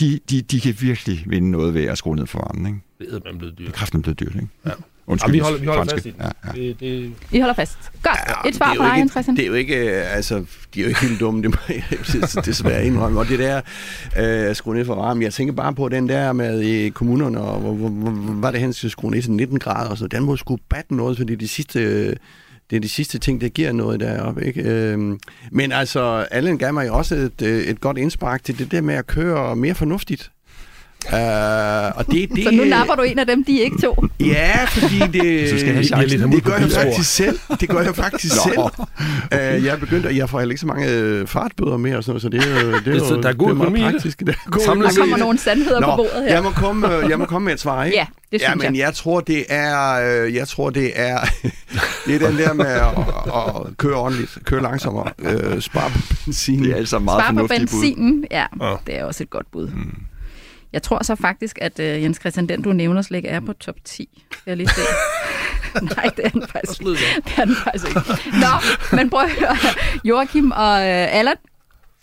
[0.00, 2.78] De, de, de kan virkelig vinde noget ved at skrue ned for varmen, ikke?
[3.12, 3.72] Det er man blevet dyrt.
[3.72, 4.48] Kraften er blevet dyrt, ikke?
[4.66, 4.70] Ja.
[5.06, 5.96] Undskyld, Ja, vi holder, vi holder franske.
[5.96, 6.20] fast i den.
[6.20, 6.68] Ja, ja.
[6.68, 7.78] Det, det, I holder fast.
[8.02, 8.48] Godt.
[8.48, 9.36] et svar det er fra dig, Christian.
[9.36, 10.44] Det er jo ikke, øh, altså,
[10.74, 11.84] de er jo ikke helt dumme, det må jeg
[12.44, 13.20] desværre indrømme.
[13.20, 13.60] Og det der,
[14.48, 17.60] øh, skrue ned for varmen, jeg tænker bare på den der med i kommunerne, og
[17.60, 20.06] hvor, hvor, hvor, hvor var det hen til skrue ned til 19 grader, og så
[20.06, 22.16] den må sgu batte noget, fordi de sidste, øh,
[22.70, 24.44] det er de sidste ting, der giver noget deroppe.
[24.46, 24.62] Ikke?
[24.62, 25.18] Øhm,
[25.50, 28.94] men altså, Allen gav mig også et, øh, et godt indspark til det der med
[28.94, 30.30] at køre mere fornuftigt.
[31.06, 31.14] Uh,
[31.98, 34.04] og det, det, Så nu napper du en af dem, de ikke to.
[34.20, 36.20] Ja, fordi det, Så skal jeg have det, chancen.
[36.22, 37.38] det, det gør jeg faktisk selv.
[37.60, 38.42] Det gør jeg faktisk Nå.
[38.52, 38.58] selv.
[39.58, 42.04] Uh, jeg er begyndt, at jeg får heller ikke så mange øh, fartbøder mere, og
[42.04, 43.82] sådan så det er det er Det er så- der er god det meget i
[43.82, 43.92] det.
[43.92, 44.20] praktisk.
[44.26, 44.66] Der er god Der
[44.98, 45.18] kommer det.
[45.18, 46.32] nogle sandheder på bordet her.
[46.34, 47.96] jeg må, komme, jeg må komme med et svar, ikke?
[47.96, 48.80] Ja, det ja, synes men jeg.
[48.82, 49.94] jeg tror, det er,
[50.24, 51.18] jeg tror, det er,
[52.06, 52.82] det er den der med at,
[53.26, 56.64] at køre ordentligt, køre langsommere, øh, spare på benzin.
[56.64, 57.48] Det er altså meget Spar på bud.
[57.48, 58.74] benzinen, ja, Ja.
[58.86, 59.68] det er også et godt bud.
[59.68, 59.94] Mm.
[60.78, 63.52] Jeg tror så faktisk, at uh, Jens Christian, den du nævner slet ikke er på
[63.52, 64.24] top 10.
[64.32, 64.80] Skal jeg lige se.
[65.96, 66.92] Nej, det er den faktisk ikke.
[67.24, 68.00] Det er den faktisk ikke.
[68.32, 69.56] Nå, men prøv at høre.
[70.04, 71.34] Joachim og uh, Allan,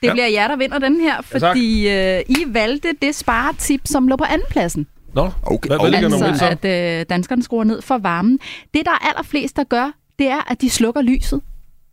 [0.02, 0.12] det Ja.
[0.14, 1.26] bliver jer, der vinder den her, tak.
[1.42, 4.88] fordi uh, I valgte det sparetip, som lå på andenpladsen.
[5.14, 6.46] Nå, Okay, hvad, hvad ligger nummer et så?
[6.46, 8.40] Altså, at øh, danskerne skruer ned for varmen.
[8.74, 11.42] Det, der er allerflest, der gør, det er, at de slukker lyset,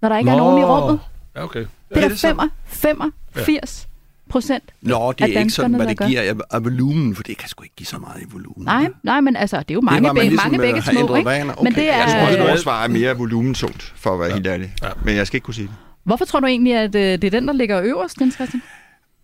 [0.03, 0.45] når der ikke er Nå.
[0.45, 1.01] nogen i rummet.
[1.37, 1.67] Ja, okay.
[1.95, 2.15] Det Er er?
[2.17, 3.89] 85 85
[4.33, 4.65] procent.
[4.83, 6.07] Nå, det er ikke sådan, hvad der det gør.
[6.07, 8.65] giver af, af volumen, for det kan sgu ikke give så meget i volumen.
[8.65, 10.81] Nej, nej, men altså, det er jo det mange, man bæ- ligesom, mange øh, begge
[10.81, 11.31] har små, ikke?
[11.31, 11.55] vaner.
[11.63, 14.19] Men det Okay, er, Jeg tror, Øh, at vores svar er mere volumentungt, for at
[14.21, 14.35] være Ja.
[14.35, 14.73] helt ærlig.
[14.83, 14.89] Ja.
[15.05, 15.75] Men jeg skal ikke kunne sige det.
[16.05, 18.63] Hvorfor tror du egentlig, at øh, det er den, der ligger øverst, Jens Christian?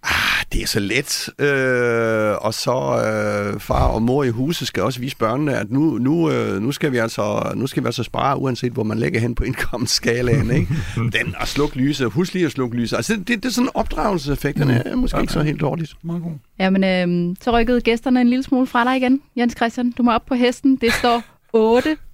[0.03, 1.29] Ah, det er så let.
[1.39, 5.99] Øh, og så øh, far og mor i huset skal også vise børnene, at nu,
[5.99, 9.21] nu, øh, nu, skal vi altså, nu skal vi altså spare, uanset hvor man lægger
[9.21, 10.51] hen på indkomstskalaen.
[10.51, 10.69] Ikke?
[10.97, 12.97] Den at slukke lyset, husk lige at slukke lyset.
[12.97, 15.23] Altså, det, det, det er sådan opdragelseseffekterne er måske okay.
[15.23, 15.95] ikke så helt dårligt.
[16.03, 16.33] Meget god.
[16.59, 19.91] Jamen, øh, så rykkede gæsterne en lille smule fra dig igen, Jens Christian.
[19.91, 20.77] Du må op på hesten.
[20.77, 21.23] Det står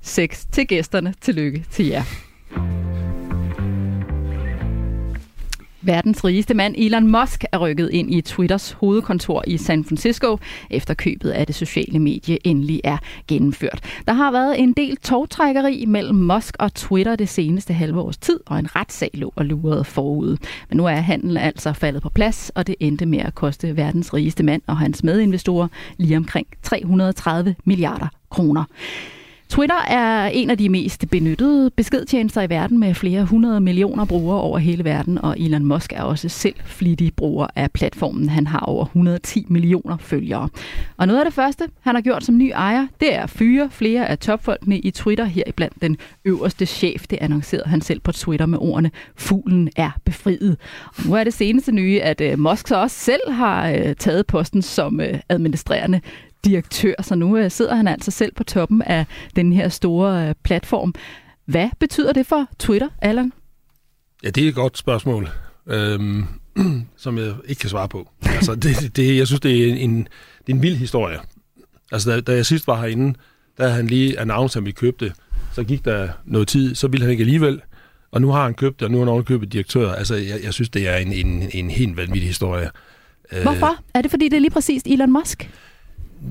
[0.03, 1.15] 8-6 til gæsterne.
[1.21, 2.03] Tillykke til jer.
[5.85, 10.39] Verdens rigeste mand Elon Musk er rykket ind i Twitters hovedkontor i San Francisco,
[10.71, 12.97] efter købet af det sociale medie endelig er
[13.29, 13.81] gennemført.
[14.07, 18.41] Der har været en del togtrækkeri mellem Musk og Twitter det seneste halve års tid,
[18.47, 20.37] og en retssag lå og lurede forud.
[20.69, 24.15] Men nu er handlen altså faldet på plads, og det endte med at koste verdens
[24.15, 28.65] rigeste mand og hans medinvestorer lige omkring 330 milliarder kroner.
[29.55, 34.41] Twitter er en af de mest benyttede beskedtjenester i verden med flere hundrede millioner brugere
[34.41, 38.29] over hele verden, og Elon Musk er også selv flittig bruger af platformen.
[38.29, 40.49] Han har over 110 millioner følgere.
[40.97, 43.71] Og noget af det første, han har gjort som ny ejer, det er at fyre
[43.71, 47.07] flere af topfolkene i Twitter, her blandt den øverste chef.
[47.11, 50.57] Det annoncerede han selv på Twitter med ordene, fuglen er befriet.
[50.87, 54.27] Og nu er det seneste nye, at øh, Musk så også selv har øh, taget
[54.27, 56.01] posten som øh, administrerende
[56.45, 60.35] direktør, så nu øh, sidder han altså selv på toppen af den her store øh,
[60.45, 60.95] platform.
[61.47, 63.33] Hvad betyder det for Twitter, Allan?
[64.23, 65.29] Ja, det er et godt spørgsmål,
[65.67, 66.25] øhm,
[66.97, 68.09] som jeg ikke kan svare på.
[68.27, 69.97] Altså, det, det, jeg synes, det er en,
[70.47, 71.19] det er en vild historie.
[71.93, 73.19] Altså, da, da jeg sidst var herinde,
[73.59, 75.13] der han lige announced, at han ville købe det.
[75.53, 77.61] Så gik der noget tid, så ville han ikke alligevel.
[78.11, 79.93] Og nu har han købt det, og nu har han købt direktør.
[79.93, 82.71] Altså, jeg, jeg synes, det er en, en, en helt vanvittig historie.
[83.43, 83.77] Hvorfor?
[83.95, 85.51] Er det, fordi det er lige præcis Elon Musk?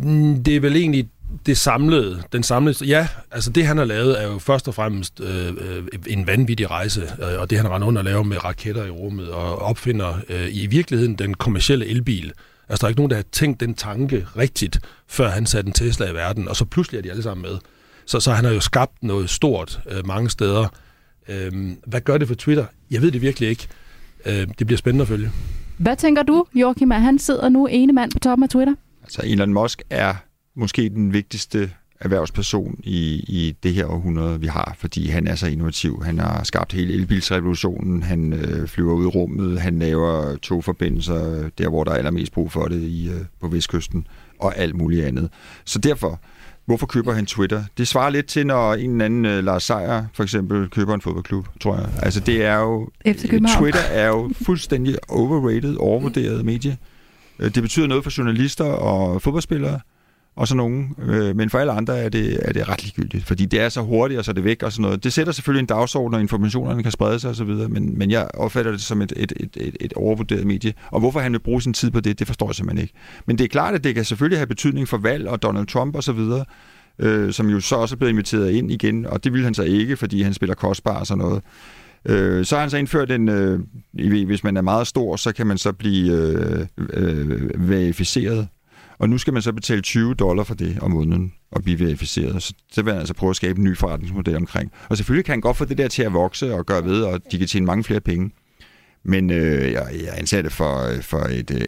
[0.02, 1.10] Mm, det er vel egentlig
[1.46, 5.20] det samlede, den samlede, ja, altså det han har lavet er jo først og fremmest
[5.20, 8.86] øh, øh en vanvittig rejse, øh, og det han render under og laver med raketter
[8.86, 12.34] i rummet, og opfinder øh, i virkeligheden den kommercielle elbil.
[12.70, 15.74] Altså der er ikke nogen, der har tænkt den tanke rigtigt, før han satte en
[15.74, 17.58] Tesla i verden, og så pludselig er de alle sammen med.
[18.06, 20.68] Så, så han har jo skabt noget stort øh, mange steder.
[21.30, 21.52] Øh,
[21.88, 22.66] hvad gør det for Twitter?
[22.92, 23.68] Jeg ved det virkelig ikke.
[24.26, 25.32] Øh, det bliver spændende at følge.
[25.78, 28.74] Hvad tænker du, Joachim, at han sidder nu ene mand på toppen af Twitter?
[29.04, 30.14] Altså Elon Musk er
[30.56, 35.48] måske den vigtigste erhvervsperson i, i det her århundrede, vi har, fordi han er så
[35.48, 36.04] innovativ.
[36.04, 41.70] Han har skabt hele elbilsrevolutionen, han øh, flyver ud i rummet, han laver togforbindelser der,
[41.70, 44.08] hvor der er allermest brug for det i, øh, på Vestkysten,
[44.40, 45.30] og alt muligt andet.
[45.66, 46.20] Så derfor,
[46.66, 47.64] hvorfor køber han Twitter?
[47.78, 51.02] Det svarer lidt til, når en eller anden øh, Lars Seier for eksempel køber en
[51.02, 51.90] fodboldklub, tror jeg.
[52.02, 52.90] Altså det er jo...
[53.60, 56.78] Twitter er jo fuldstændig overrated, overvurderet medie.
[57.40, 59.80] Øh, det betyder noget for journalister og fodboldspillere,
[60.36, 60.96] og sådan nogen.
[61.00, 63.82] Øh, men for alle andre er det, er det ret ligegyldigt, fordi det er så
[63.82, 65.04] hurtigt, og så er det væk og sådan noget.
[65.04, 68.72] Det sætter selvfølgelig en dagsorden, og informationerne kan sprede sig osv., men, men jeg opfatter
[68.72, 70.74] det som et, et, et, et, et overvurderet medie.
[70.92, 72.94] Og hvorfor han vil bruge sin tid på det, det forstår jeg simpelthen ikke.
[73.28, 75.96] Men det er klart, at det kan selvfølgelig have betydning for valg og Donald Trump
[75.96, 76.20] osv.,
[77.00, 79.64] øh, som jo så også er blevet inviteret ind igen, og det ville han så
[79.64, 81.44] ikke, fordi han spiller kostbar og sådan noget.
[82.06, 83.60] Øh, så har han så indført en, øh,
[84.26, 88.48] hvis man er meget stor, så kan man så blive øh, øh, verificeret.
[88.98, 92.44] Og nu skal man så betale 20 dollar for det om måneden og blive verificeret.
[92.44, 94.72] Så det vil han altså prøve at skabe en ny forretningsmodel omkring.
[94.90, 97.22] Og selvfølgelig kan han godt få det der til at vokse og gøre ved, og
[97.32, 98.32] de kan tjene mange flere penge.
[99.06, 101.62] Men øh, jeg, jeg anser det for, øh, for et, øh,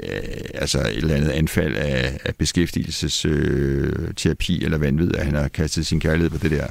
[0.54, 5.86] altså et eller andet anfald af, af beskæftigelsesterapi øh, eller vanvid, at han har kastet
[5.86, 6.68] sin kærlighed på det der.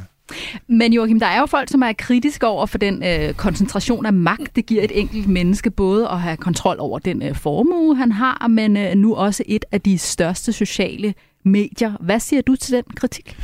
[0.69, 4.13] Men Joachim, der er jo folk, som er kritiske over for den øh, koncentration af
[4.13, 8.13] magt, det giver et enkelt menneske, både at have kontrol over den øh, formue, han
[8.13, 11.15] har, men øh, nu også et af de største sociale
[11.45, 11.93] medier.
[12.01, 13.37] Hvad siger du til den kritik?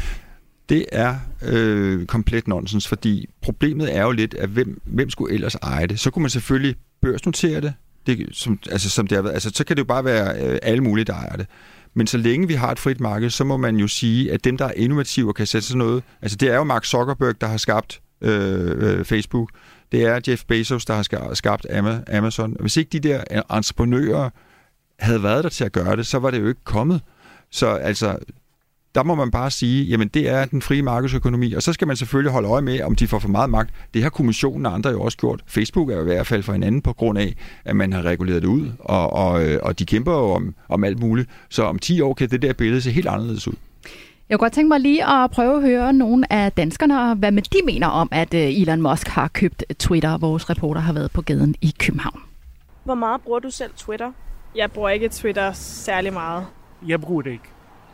[0.69, 5.55] Det er øh, komplet nonsens, fordi problemet er jo lidt, at hvem, hvem skulle ellers
[5.55, 6.01] eje det?
[6.01, 7.73] Så kunne man selvfølgelig børsnotere det,
[8.07, 9.35] det som, altså, som det har været.
[9.35, 11.47] Altså, så kan det jo bare være øh, alle mulige, der ejer det.
[11.95, 14.57] Men så længe vi har et frit marked, så må man jo sige, at dem,
[14.57, 16.03] der er innovative og kan sætte sig noget...
[16.23, 19.51] Altså, det er jo Mark Zuckerberg, der har skabt øh, øh, Facebook.
[19.93, 21.67] Det er Jeff Bezos, der har skabt
[22.13, 22.57] Amazon.
[22.61, 24.31] Hvis ikke de der øh, entreprenører
[24.99, 27.01] havde været der til at gøre det, så var det jo ikke kommet.
[27.51, 28.19] Så altså,
[28.95, 31.97] der må man bare sige, jamen det er den frie markedsøkonomi, og så skal man
[31.97, 33.71] selvfølgelig holde øje med, om de får for meget magt.
[33.95, 35.43] Det har kommissionen og andre jo også gjort.
[35.47, 37.35] Facebook er jo i hvert fald for hinanden på grund af,
[37.65, 40.85] at man har reguleret det ud, og, og, øh, og de kæmper jo om, om
[40.85, 41.31] alt muligt.
[41.49, 43.55] Så om 10 år kan det der billede se helt anderledes ud.
[44.29, 47.43] Jeg kunne godt tænke mig lige at prøve at høre nogle af danskerne, hvad med
[47.43, 50.19] de mener om, at øh, Elon Musk har købt Twitter.
[50.19, 52.21] Vores reporter har været på gaden i København.
[52.85, 54.13] Hvor meget bruger du selv Twitter?
[54.57, 56.47] Jeg bruger ikke Twitter særlig meget.
[56.87, 57.45] Jeg bruger det ikke.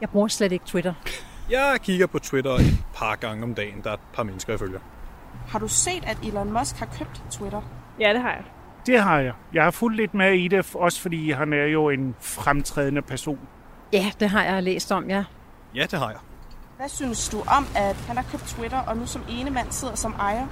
[0.00, 0.94] Jeg bruger slet ikke Twitter.
[1.50, 3.80] Jeg kigger på Twitter et par gange om dagen.
[3.84, 4.78] Der er et par mennesker, jeg følger.
[5.48, 7.62] Har du set, at Elon Musk har købt Twitter?
[8.00, 8.44] Ja, det har jeg.
[8.86, 9.32] Det har jeg.
[9.52, 13.38] Jeg har fulgt lidt med i det, også fordi han er jo en fremtrædende person.
[13.92, 15.24] Ja, det har jeg læst om, ja.
[15.74, 16.18] Ja, det har jeg.
[16.76, 19.94] Hvad synes du om, at han har købt Twitter, og nu som ene mand sidder
[19.94, 20.46] som ejer?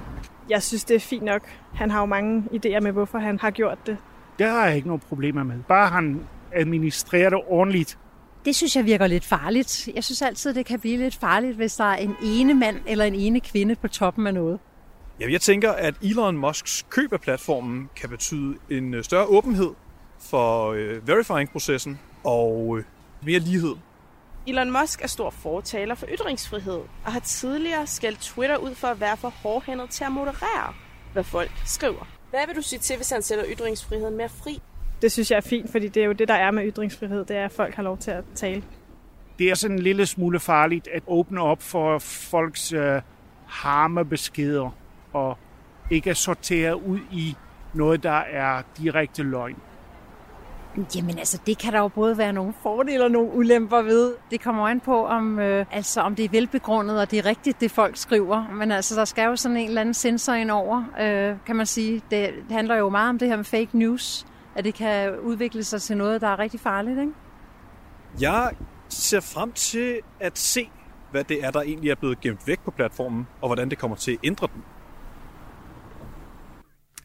[0.49, 1.41] Jeg synes, det er fint nok.
[1.73, 3.97] Han har jo mange idéer med, hvorfor han har gjort det.
[4.39, 5.63] Det har jeg ikke nogen problemer med.
[5.67, 7.97] Bare han administrerer det ordentligt.
[8.45, 9.89] Det synes jeg virker lidt farligt.
[9.95, 13.05] Jeg synes altid, det kan blive lidt farligt, hvis der er en ene mand eller
[13.05, 14.59] en ene kvinde på toppen af noget.
[15.19, 19.69] Jamen, jeg tænker, at Elon Musks køb af platformen kan betyde en øh, større åbenhed
[20.19, 22.83] for øh, verifying-processen og øh,
[23.23, 23.75] mere lighed.
[24.47, 28.99] Elon Musk er stor fortaler for ytringsfrihed, og har tidligere skældt Twitter ud for at
[28.99, 30.73] være for hårdhændet til at moderere,
[31.13, 32.07] hvad folk skriver.
[32.29, 34.61] Hvad vil du sige til, hvis han sætter ytringsfriheden mere fri?
[35.05, 37.37] Det synes jeg er fint, fordi det er jo det, der er med ytringsfrihed, det
[37.37, 38.63] er, at folk har lov til at tale.
[39.39, 43.01] Det er sådan en lille smule farligt at åbne op for folks øh,
[43.45, 44.75] harmebeskeder
[45.13, 45.37] og
[45.91, 47.35] ikke at sortere ud i
[47.73, 49.55] noget, der er direkte løgn.
[50.95, 54.13] Jamen altså, det kan der jo både være nogle fordele og nogle ulemper ved.
[54.31, 57.61] Det kommer an på, om, øh, altså, om det er velbegrundet, og det er rigtigt,
[57.61, 58.45] det folk skriver.
[58.53, 61.65] Men altså, der skal jo sådan en eller anden sensor ind over, øh, kan man
[61.65, 62.01] sige.
[62.11, 64.25] Det handler jo meget om det her med fake news,
[64.55, 67.13] at det kan udvikle sig til noget, der er rigtig farligt, ikke?
[68.19, 68.51] Jeg
[68.89, 70.69] ser frem til at se,
[71.11, 73.97] hvad det er, der egentlig er blevet gemt væk på platformen, og hvordan det kommer
[73.97, 74.63] til at ændre den.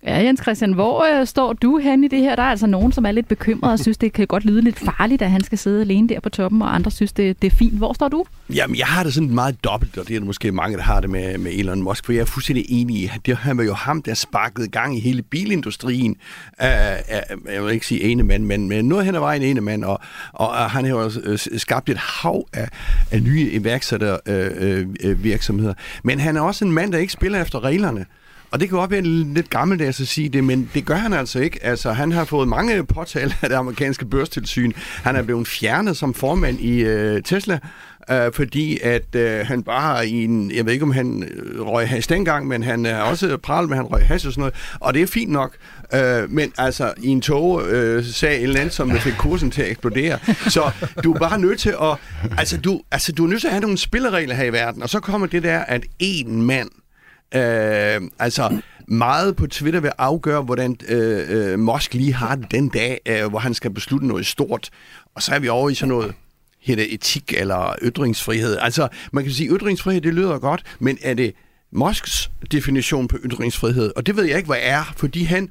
[0.06, 2.36] Ja, Jens Christian, hvor øh, står du hen i det her?
[2.36, 4.78] Der er altså nogen, som er lidt bekymrede og synes, det kan godt lyde lidt
[4.78, 7.56] farligt, at han skal sidde alene der på toppen, og andre synes, det, det er
[7.56, 7.78] fint.
[7.78, 8.24] Hvor står du?
[8.54, 11.00] Jamen, jeg har det sådan meget dobbelt, og det er der måske mange, der har
[11.00, 13.64] det med, med Elon Musk, for jeg er fuldstændig enig i, at det han var
[13.64, 16.16] jo ham, der sparkede gang i hele bilindustrien.
[16.62, 19.60] Uh, uh, jeg vil ikke sige ene mand, men, men noget hen ad vejen ene
[19.60, 20.00] mand, og,
[20.32, 22.68] og uh, han har jo uh, skabt et hav af,
[23.10, 25.04] af nye iværksættervirksomheder.
[25.04, 25.74] uh, uh, virksomheder.
[26.04, 28.06] Men han er også en mand, der ikke spiller efter reglerne.
[28.50, 29.02] Og det kan godt være
[29.34, 31.64] lidt gammeldags at sige det, men det gør han altså ikke.
[31.64, 34.72] Altså, han har fået mange påtaler af det amerikanske børstilsyn.
[34.76, 37.58] Han er blevet fjernet som formand i øh, Tesla,
[38.10, 41.88] øh, fordi at øh, han bare i en, jeg ved ikke om han øh, røg
[41.88, 44.94] has dengang, men han er også pral med, han røg has og sådan noget, og
[44.94, 45.56] det er fint nok.
[45.94, 49.70] Øh, men altså, i en tog øh, sagde eller andet, som fik kursen til at
[49.70, 50.18] eksplodere.
[50.48, 50.70] Så
[51.04, 51.96] du er bare nødt til at,
[52.38, 54.88] altså du, altså, du er nødt til at have nogle spilleregler her i verden, og
[54.88, 56.68] så kommer det der, at en mand
[57.34, 62.68] Øh, altså, meget på Twitter vil afgøre, hvordan øh, øh, Musk lige har det den
[62.68, 64.70] dag, øh, hvor han skal beslutte noget stort.
[65.14, 66.14] Og så er vi over i sådan noget
[66.60, 68.58] hedder etik eller ytringsfrihed.
[68.60, 71.34] Altså, man kan sige, ytringsfrihed, det lyder godt, men er det
[71.72, 73.92] Musks definition på ytringsfrihed?
[73.96, 75.48] Og det ved jeg ikke, hvad er, fordi han...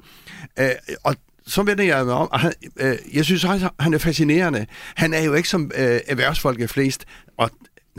[0.58, 0.70] Øh,
[1.04, 1.14] og
[1.46, 4.66] så vender jeg om, og han, øh, jeg synes også, han er fascinerende.
[4.94, 7.04] Han er jo ikke som øh, erhvervsfolk er flest,
[7.36, 7.50] og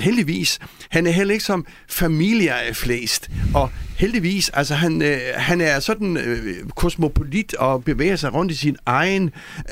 [0.01, 0.59] heldigvis.
[0.89, 3.29] Han er heller ikke som familier er flest.
[3.53, 8.55] Og heldigvis, altså han, øh, han er sådan øh, kosmopolit og bevæger sig rundt i
[8.55, 9.25] sin egen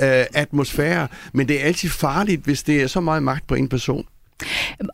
[0.04, 1.08] øh, atmosfære.
[1.34, 4.06] Men det er altid farligt, hvis det er så meget magt på en person.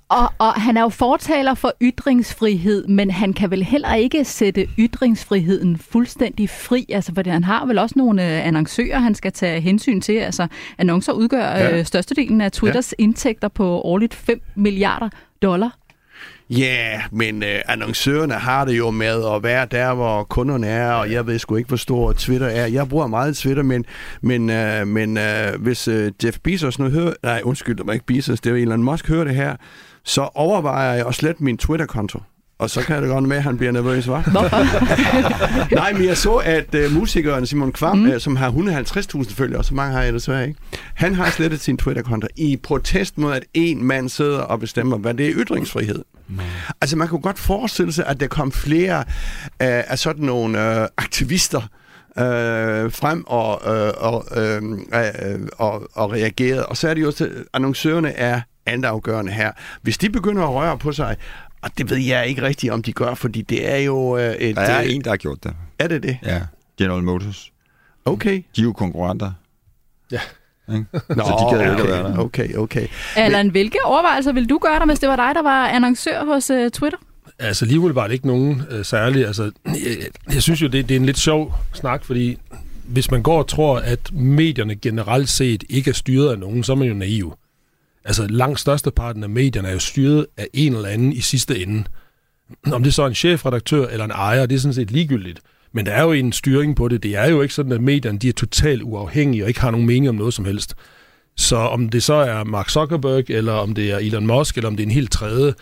[0.10, 4.68] Og, og han er jo fortaler for ytringsfrihed, men han kan vel heller ikke sætte
[4.80, 9.62] ytringsfriheden fuldstændig fri, altså fordi han har vel også nogle øh, annoncører, han skal tage
[9.62, 10.14] hensyn til.
[10.14, 11.78] Altså annoncer udgør ja.
[11.78, 13.04] øh, størstedelen af Twitters ja.
[13.04, 15.10] indtægter på årligt 5 milliarder
[15.42, 15.78] dollar.
[16.50, 20.92] Ja, yeah, men øh, annoncørerne har det jo med at være der, hvor kunderne er,
[20.92, 22.68] og jeg ved sgu ikke, hvor stor Twitter er.
[22.68, 23.86] Jeg bruger meget Twitter, men,
[24.22, 27.14] men, øh, men øh, hvis øh, Jeff Bezos nu hører...
[27.24, 29.56] Nej, undskyld, det var ikke Bezos, det var Elon Musk hører det her,
[30.04, 32.20] så overvejer jeg at slette min Twitter-konto.
[32.60, 34.06] Og så kan det godt med, at han bliver nervøs?
[34.06, 34.26] Hvorfor?
[35.76, 38.10] Nej, men jeg så, at uh, musikeren Simon Kvam, mm.
[38.10, 40.60] uh, som har 150.000 følgere, så mange har jeg desværre ikke,
[40.94, 45.14] han har slettet sin Twitter-konto i protest mod, at en mand sidder og bestemmer, hvad
[45.14, 46.04] det er ytringsfrihed.
[46.28, 46.40] Mm.
[46.82, 49.06] Altså, man kunne godt forestille sig, at der kom flere uh,
[49.60, 51.62] af sådan nogle uh, aktivister,
[52.20, 56.66] øh, frem og, øh, og, øh, øh, og, og reageret.
[56.66, 57.22] Og så er det jo, at
[57.54, 59.52] annoncørerne er altafgørende her.
[59.82, 61.16] Hvis de begynder at røre på sig,
[61.66, 64.56] og det ved jeg ikke rigtigt, om de gør, fordi det er jo øh, et...
[64.56, 65.54] Der er øh, en, der har gjort det.
[65.80, 66.18] Er det det?
[66.24, 66.42] Ja,
[66.78, 67.52] General Motors.
[68.06, 68.44] Okay.
[68.56, 69.32] De er jo konkurrenter.
[70.12, 70.20] Ja.
[70.74, 70.86] Ikke?
[71.10, 72.18] Nå, Så de kan jo ikke okay, være der.
[72.18, 72.88] okay, okay.
[73.16, 76.50] Allan, hvilke overvejelser vil du gøre dig, hvis det var dig, der var annoncør hos
[76.50, 76.98] uh, Twitter?
[77.40, 79.28] Altså alligevel var det ikke nogen øh, særlig.
[79.28, 79.76] Altså, jeg,
[80.34, 82.38] jeg synes jo, det, det er en lidt sjov snak, fordi
[82.86, 86.72] hvis man går og tror, at medierne generelt set ikke er styret af nogen, så
[86.72, 87.34] er man jo naiv.
[88.06, 91.84] Altså langt størsteparten af medierne er jo styret af en eller anden i sidste ende.
[92.72, 95.40] Om det så er en chefredaktør eller en ejer, det er sådan set ligegyldigt.
[95.74, 97.04] Men der er jo en styring på det.
[97.04, 99.88] Det er jo ikke sådan, at medierne de er totalt uafhængige og ikke har nogen
[99.88, 100.76] mening om noget som helst.
[101.38, 104.76] Så om det så er Mark Zuckerberg, eller om det er Elon Musk, eller om
[104.76, 105.54] det er en helt tredje,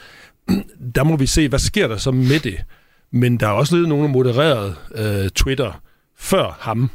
[0.96, 2.64] der må vi se, hvad sker der så med det.
[3.12, 5.82] Men der er også lidt nogen, der modereret øh, Twitter
[6.18, 6.90] før ham.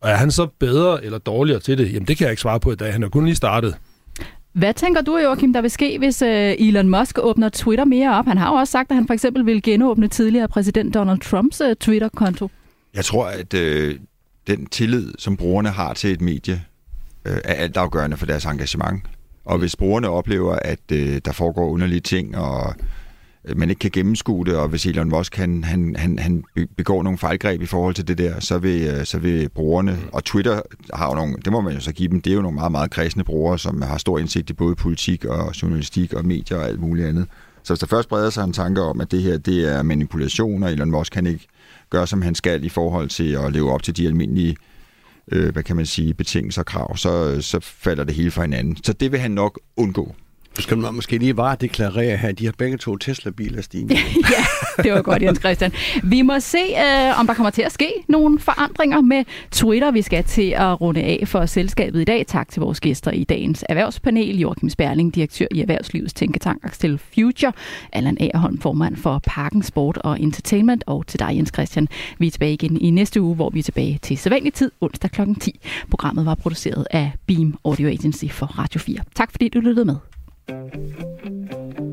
[0.00, 1.92] Og er han så bedre eller dårligere til det?
[1.92, 2.92] Jamen det kan jeg ikke svare på i dag.
[2.92, 3.76] Han er kun lige startet.
[4.54, 8.26] Hvad tænker du, Joachim, der vil ske, hvis øh, Elon Musk åbner Twitter mere op?
[8.26, 11.60] Han har jo også sagt, at han for eksempel vil genåbne tidligere præsident Donald Trumps
[11.60, 12.50] øh, Twitter-konto.
[12.94, 13.98] Jeg tror, at øh,
[14.46, 16.64] den tillid, som brugerne har til et medie,
[17.24, 19.02] øh, er altafgørende for deres engagement.
[19.44, 22.74] Og hvis brugerne oplever, at øh, der foregår underlige ting, og
[23.56, 26.44] man ikke kan gennemskue det, og hvis Elon Musk han, han, han, han
[26.76, 30.24] begår nogle fejlgreb i forhold til det der, så vil, øh, så vil brugerne, og
[30.24, 30.60] Twitter
[30.94, 32.72] har jo nogle, det må man jo så give dem, det er jo nogle meget,
[32.72, 36.66] meget kredsende brugere, som har stor indsigt i både politik og journalistik og medier og
[36.66, 37.26] alt muligt andet.
[37.62, 40.62] Så hvis der først breder sig en tanke om, at det her det er manipulation,
[40.62, 41.46] og Elon Musk kan ikke
[41.90, 44.56] gøre, som han skal i forhold til at leve op til de almindelige
[45.32, 48.76] øh, hvad kan man sige, betingelser og krav, så, så falder det hele fra hinanden.
[48.84, 50.14] Så det vil han nok undgå.
[50.58, 53.94] Nu skal man måske lige bare deklarere her, at de har begge to Tesla-biler, Stine.
[54.36, 55.72] ja, det var godt, Jens Christian.
[56.02, 59.90] Vi må se, øh, om der kommer til at ske nogle forandringer med Twitter.
[59.90, 62.24] Vi skal til at runde af for selskabet i dag.
[62.26, 64.38] Tak til vores gæster i dagens erhvervspanel.
[64.38, 67.52] Joachim Sperling, direktør i Erhvervslivets Tænketank Axel Future.
[67.92, 70.84] Allan Aarholm, formand for Parken Sport og Entertainment.
[70.86, 71.88] Og til dig, Jens Christian.
[72.18, 75.10] Vi er tilbage igen i næste uge, hvor vi er tilbage til sædvanlig tid, onsdag
[75.10, 75.20] kl.
[75.40, 75.60] 10.
[75.90, 78.98] Programmet var produceret af Beam Audio Agency for Radio 4.
[79.14, 80.13] Tak fordi du lyttede med.
[80.48, 81.83] うん。